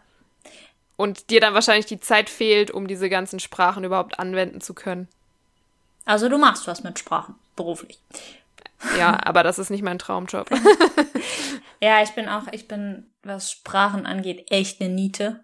[0.97, 5.07] und dir dann wahrscheinlich die Zeit fehlt, um diese ganzen Sprachen überhaupt anwenden zu können.
[6.05, 7.99] Also du machst was mit Sprachen, beruflich.
[8.97, 10.49] Ja, aber das ist nicht mein Traumjob.
[11.83, 15.43] Ja, ich bin auch, ich bin, was Sprachen angeht, echt eine Niete.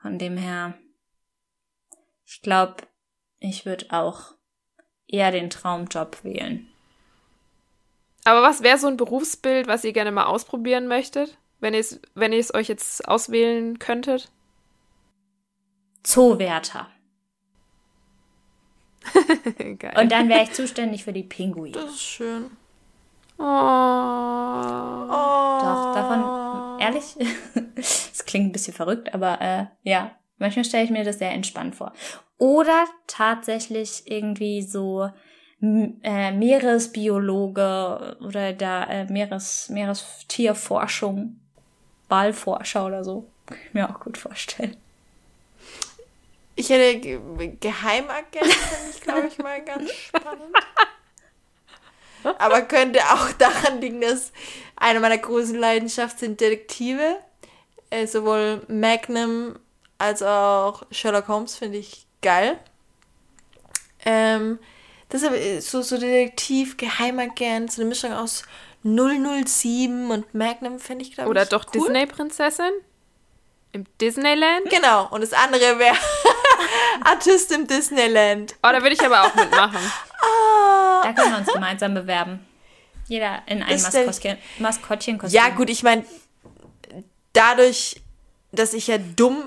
[0.00, 0.74] Von dem her,
[2.24, 2.76] ich glaube,
[3.40, 4.35] ich würde auch
[5.08, 6.68] eher den Traumjob wählen.
[8.24, 12.00] Aber was wäre so ein Berufsbild, was ihr gerne mal ausprobieren möchtet, wenn ihr es
[12.14, 14.30] wenn euch jetzt auswählen könntet?
[16.02, 16.88] Zoowärter.
[19.78, 19.94] Geil.
[19.96, 21.72] Und dann wäre ich zuständig für die Pinguine.
[21.72, 22.50] Das ist schön.
[23.38, 23.42] oh.
[25.60, 27.16] Doch, davon, ehrlich,
[27.76, 31.76] es klingt ein bisschen verrückt, aber äh, ja, manchmal stelle ich mir das sehr entspannt
[31.76, 31.92] vor.
[32.38, 35.10] Oder tatsächlich irgendwie so
[35.62, 41.40] äh, Meeresbiologe oder da äh, Meeres, Meerestierforschung,
[42.08, 43.26] Ballforscher oder so.
[43.46, 44.76] Kann ich mir auch gut vorstellen.
[46.56, 47.18] Ich hätte Ge
[47.60, 50.56] Geheimagent, finde ich, glaube ich, mal ganz spannend.
[52.38, 54.32] Aber könnte auch daran liegen, dass
[54.74, 57.18] eine meiner großen Leidenschaften sind Detektive.
[57.90, 59.56] Äh, sowohl Magnum
[59.98, 62.58] als auch Sherlock Holmes finde ich geil.
[64.04, 64.58] Ähm,
[65.10, 68.44] deshalb äh, so, so Detektiv, Geheimagent, so eine Mischung aus
[68.84, 71.80] 007 und Magnum finde ich, glaube ich, Oder doch cool.
[71.80, 72.70] Disney-Prinzessin?
[73.72, 74.70] Im Disneyland?
[74.70, 75.96] Genau, und das andere wäre
[77.04, 78.54] Artist im Disneyland.
[78.62, 79.78] Oh, da würde ich aber auch mitmachen.
[81.02, 82.46] Da können wir uns gemeinsam bewerben.
[83.06, 83.80] Jeder in ein
[84.58, 85.36] Maskottchenkostüm.
[85.36, 86.04] Ja, gut, ich meine,
[87.32, 88.00] dadurch,
[88.58, 89.42] dass ich ja dumm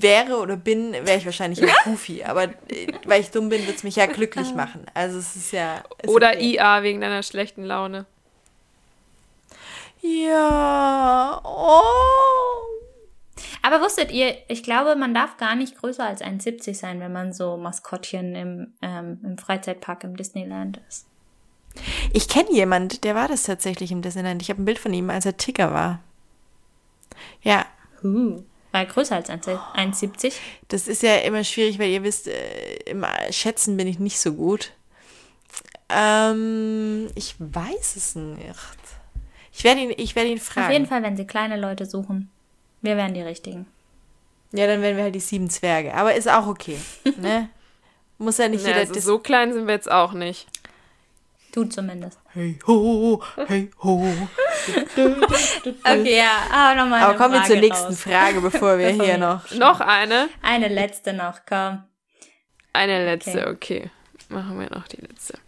[0.00, 2.24] wäre oder bin, wäre ich wahrscheinlich ein Goofy.
[2.24, 4.86] Aber äh, weil ich dumm bin, wird es mich ja glücklich machen.
[4.94, 5.82] Also es ist ja.
[6.02, 6.54] Ist Oder okay.
[6.54, 8.06] IA wegen deiner schlechten Laune.
[10.02, 11.40] Ja.
[11.44, 11.80] Oh.
[13.62, 17.32] Aber wusstet ihr, ich glaube, man darf gar nicht größer als 1,70 sein, wenn man
[17.32, 21.06] so Maskottchen im, ähm, im Freizeitpark im Disneyland ist.
[22.12, 24.42] Ich kenne jemand, der war das tatsächlich im Disneyland.
[24.42, 26.00] Ich habe ein Bild von ihm, als er Ticker war.
[27.42, 27.66] Ja,
[28.02, 28.42] Uh.
[28.72, 30.32] Weil größer als 1,70.
[30.68, 34.34] das ist ja immer schwierig, weil ihr wisst, äh, im Schätzen bin ich nicht so
[34.34, 34.70] gut.
[35.88, 38.54] Ähm, ich weiß es nicht.
[39.52, 40.66] Ich werde ihn, ich werde ihn fragen.
[40.66, 42.30] Auf jeden Fall, wenn sie kleine Leute suchen.
[42.80, 43.66] Wir wären die richtigen.
[44.52, 45.94] Ja, dann werden wir halt die sieben Zwerge.
[45.94, 46.78] Aber ist auch okay.
[47.18, 47.48] Ne?
[48.18, 48.80] Muss ja nicht Ja, jeder.
[48.80, 50.46] also so klein sind wir jetzt auch nicht.
[51.52, 52.18] Du zumindest.
[52.32, 54.06] hey ho, hey ho.
[55.82, 57.02] Okay, ja, aber nochmal.
[57.02, 59.50] Aber kommen wir zur nächsten Frage, bevor wir Bevor hier noch.
[59.52, 60.28] Noch eine?
[60.42, 61.82] Eine letzte noch, komm.
[62.72, 63.90] Eine letzte, okay.
[64.28, 65.38] Machen wir noch die letzte.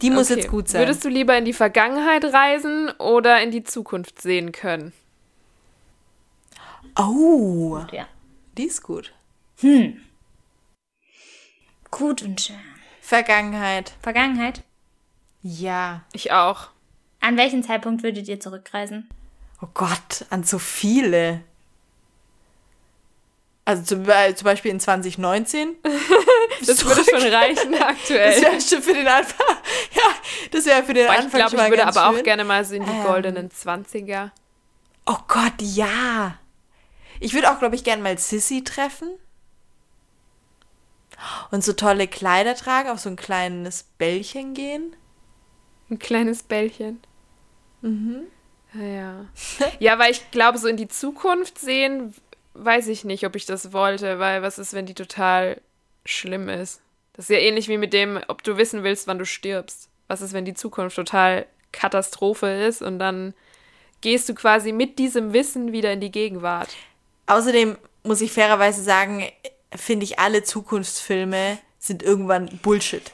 [0.00, 0.40] Die muss okay.
[0.40, 0.82] jetzt gut sein.
[0.82, 4.92] Würdest du lieber in die Vergangenheit reisen oder in die Zukunft sehen können?
[6.98, 8.06] oh, Ja.
[8.56, 9.12] die ist gut.
[11.90, 12.71] Gut und schön.
[13.16, 13.92] Vergangenheit.
[14.00, 14.62] Vergangenheit.
[15.42, 16.00] Ja.
[16.14, 16.68] Ich auch.
[17.20, 19.06] An welchen Zeitpunkt würdet ihr zurückreisen?
[19.60, 21.42] Oh Gott, an so viele.
[23.66, 25.76] Also zum, äh, zum Beispiel in 2019.
[26.66, 28.40] Das würde schon reichen Das aktuell.
[28.42, 29.56] wäre schon für den Anfang.
[29.94, 30.02] Ja,
[30.52, 32.22] das wäre für den Boah, ich Anfang glaube, schon ich würde aber auch schön.
[32.24, 33.02] gerne mal so in die Ähm.
[33.04, 34.30] goldenen 20er.
[35.06, 36.38] Oh Gott, ja.
[37.20, 39.08] Ich würde auch, glaube ich, gerne mal Sissy treffen.
[41.50, 44.96] Und so tolle Kleider tragen, auf so ein kleines Bällchen gehen.
[45.90, 47.00] Ein kleines Bällchen.
[47.82, 48.22] Mhm.
[48.74, 49.26] Ja.
[49.78, 52.14] Ja, weil ich glaube, so in die Zukunft sehen,
[52.54, 55.60] weiß ich nicht, ob ich das wollte, weil was ist, wenn die total
[56.04, 56.80] schlimm ist?
[57.12, 59.88] Das ist ja ähnlich wie mit dem, ob du wissen willst, wann du stirbst.
[60.08, 63.34] Was ist, wenn die Zukunft total Katastrophe ist und dann
[64.00, 66.68] gehst du quasi mit diesem Wissen wieder in die Gegenwart.
[67.26, 69.24] Außerdem muss ich fairerweise sagen,
[69.76, 73.12] finde ich alle Zukunftsfilme sind irgendwann Bullshit.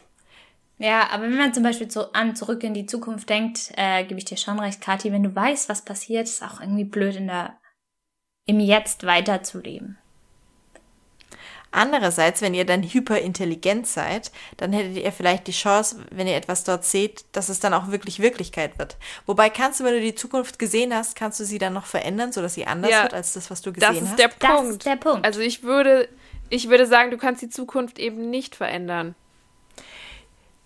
[0.79, 4.19] Ja, aber wenn man zum Beispiel so an zurück in die Zukunft denkt, äh, gebe
[4.19, 7.27] ich dir schon recht, Kathi, wenn du weißt, was passiert, ist auch irgendwie blöd in
[7.27, 7.59] der
[8.47, 9.99] im Jetzt weiterzuleben.
[11.71, 16.65] Andererseits, wenn ihr dann hyperintelligent seid, dann hättet ihr vielleicht die Chance, wenn ihr etwas
[16.65, 18.97] dort seht, dass es dann auch wirklich Wirklichkeit wird.
[19.27, 22.33] Wobei kannst du, wenn du die Zukunft gesehen hast, kannst du sie dann noch verändern,
[22.33, 24.19] sodass sie anders Ja, wird als das, was du Das gesehen ist hast.
[24.19, 24.73] der Das Punkt.
[24.73, 25.27] ist der Punkt.
[25.27, 26.09] Also ich würde,
[26.51, 29.15] ich würde sagen, du kannst die Zukunft eben nicht verändern.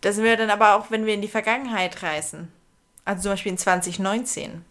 [0.01, 2.53] Das wäre dann aber auch, wenn wir in die Vergangenheit reisen.
[3.05, 4.65] Also zum Beispiel in 2019.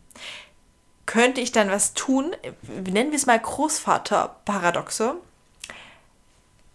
[1.05, 2.35] Könnte ich dann was tun?
[2.61, 5.15] Nennen wir es mal Großvater-Paradoxo.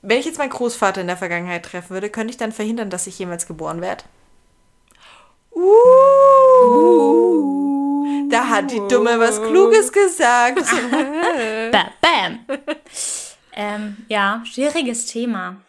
[0.03, 3.07] Wenn ich jetzt meinen Großvater in der Vergangenheit treffen würde, könnte ich dann verhindern, dass
[3.07, 4.05] ich jemals geboren werde?
[5.53, 5.67] Uh,
[8.29, 10.59] da hat die Dumme was Kluges gesagt.
[11.73, 12.41] Ba Bam!
[13.57, 15.61] ähm, ja, schwieriges Thema.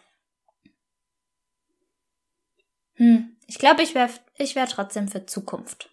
[2.94, 5.90] Hm, ich glaube, ich wäre ich wär trotzdem für Zukunft.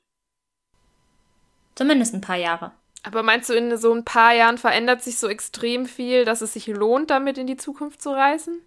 [1.74, 2.72] Zumindest ein paar Jahre.
[3.04, 6.54] Aber meinst du, in so ein paar Jahren verändert sich so extrem viel, dass es
[6.54, 8.62] sich lohnt, damit in die Zukunft zu reisen?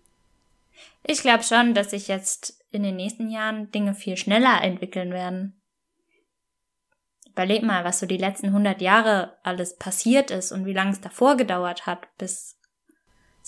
[1.02, 5.60] Ich glaube schon, dass sich jetzt in den nächsten Jahren Dinge viel schneller entwickeln werden.
[7.26, 11.00] Überleg mal, was so die letzten 100 Jahre alles passiert ist und wie lange es
[11.00, 12.57] davor gedauert hat, bis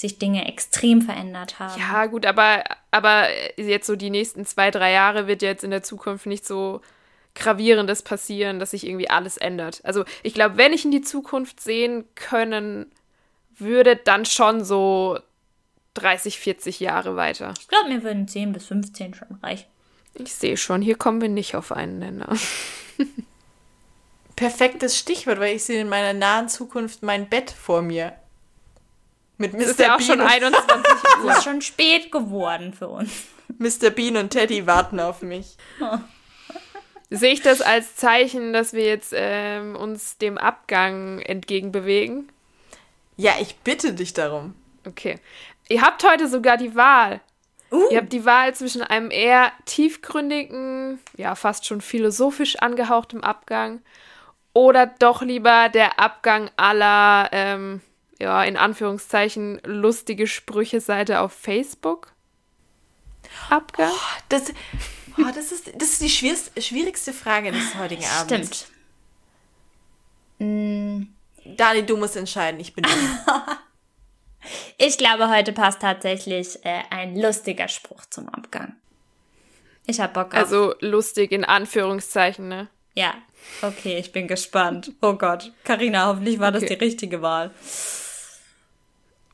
[0.00, 1.78] sich Dinge extrem verändert haben.
[1.78, 5.82] Ja, gut, aber, aber jetzt so die nächsten zwei, drei Jahre wird jetzt in der
[5.82, 6.80] Zukunft nicht so
[7.34, 9.80] Gravierendes passieren, dass sich irgendwie alles ändert.
[9.84, 12.90] Also ich glaube, wenn ich in die Zukunft sehen können
[13.56, 15.18] würde, dann schon so
[15.94, 17.54] 30, 40 Jahre weiter.
[17.58, 19.66] Ich glaube, mir würden 10 bis 15 schon reichen.
[20.14, 22.34] Ich sehe schon, hier kommen wir nicht auf einen Nenner.
[24.34, 28.14] Perfektes Stichwort, weil ich sehe in meiner nahen Zukunft mein Bett vor mir.
[29.40, 29.60] Mit Mr.
[29.60, 31.32] Es ist ja auch Bean schon und 21 Es Uhr.
[31.32, 33.10] ist schon spät geworden für uns.
[33.58, 33.88] Mr.
[33.88, 35.56] Bean und Teddy warten auf mich.
[37.08, 42.28] Sehe ich das als Zeichen, dass wir jetzt ähm, uns dem Abgang entgegenbewegen?
[43.16, 44.54] Ja, ich bitte dich darum.
[44.86, 45.18] Okay.
[45.70, 47.20] Ihr habt heute sogar die Wahl.
[47.90, 53.80] Ihr habt die Wahl zwischen einem eher tiefgründigen, ja, fast schon philosophisch angehauchtem Abgang
[54.52, 57.80] oder doch lieber der Abgang aller, ähm,
[58.20, 62.12] ja, in Anführungszeichen, lustige Sprüche-Seite auf Facebook.
[63.48, 63.90] Abgang?
[64.28, 64.52] Das,
[65.18, 68.66] oh, das, ist, das ist die schwierigste, Frage des heutigen Abends.
[70.38, 70.48] Stimmt.
[70.50, 71.02] Mm,
[71.56, 72.60] Dani, du musst entscheiden.
[72.60, 72.84] Ich bin.
[74.78, 78.74] Ich glaube, heute passt tatsächlich äh, ein lustiger Spruch zum Abgang.
[79.86, 80.34] Ich hab Bock auf.
[80.34, 82.68] Also lustig in Anführungszeichen, ne?
[82.94, 83.14] ja,
[83.62, 84.92] okay, ich bin gespannt.
[85.00, 86.76] Oh Gott, Karina, hoffentlich war das Okay.
[86.76, 87.50] die richtige Wahl.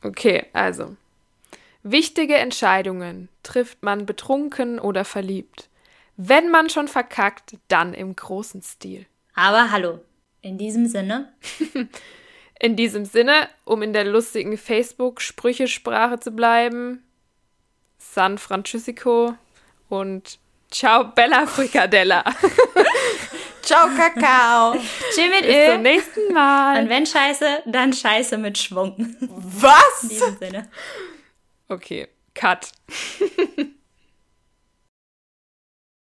[0.01, 0.95] Okay, also.
[1.83, 5.69] Wichtige Entscheidungen trifft man betrunken oder verliebt.
[6.17, 9.05] Wenn man schon verkackt, dann im großen Stil.
[9.35, 9.99] Aber hallo,
[10.41, 11.33] in diesem Sinne,
[12.59, 17.03] In diesem Sinne, um in der lustigen Facebook-Sprüchesprache zu bleiben,
[17.99, 19.35] San Francisco
[19.89, 20.39] und
[20.71, 22.23] Ciao Bella Fricadella.
[23.67, 24.75] Ciao, Kakao.
[25.13, 25.77] chill mit Bis zum Öl.
[25.79, 26.81] nächsten Mal.
[26.81, 28.95] Und wenn scheiße, dann scheiße mit Schwung.
[28.97, 30.07] In Was?
[30.09, 30.69] diesem Sinne.
[31.67, 32.71] Okay, cut.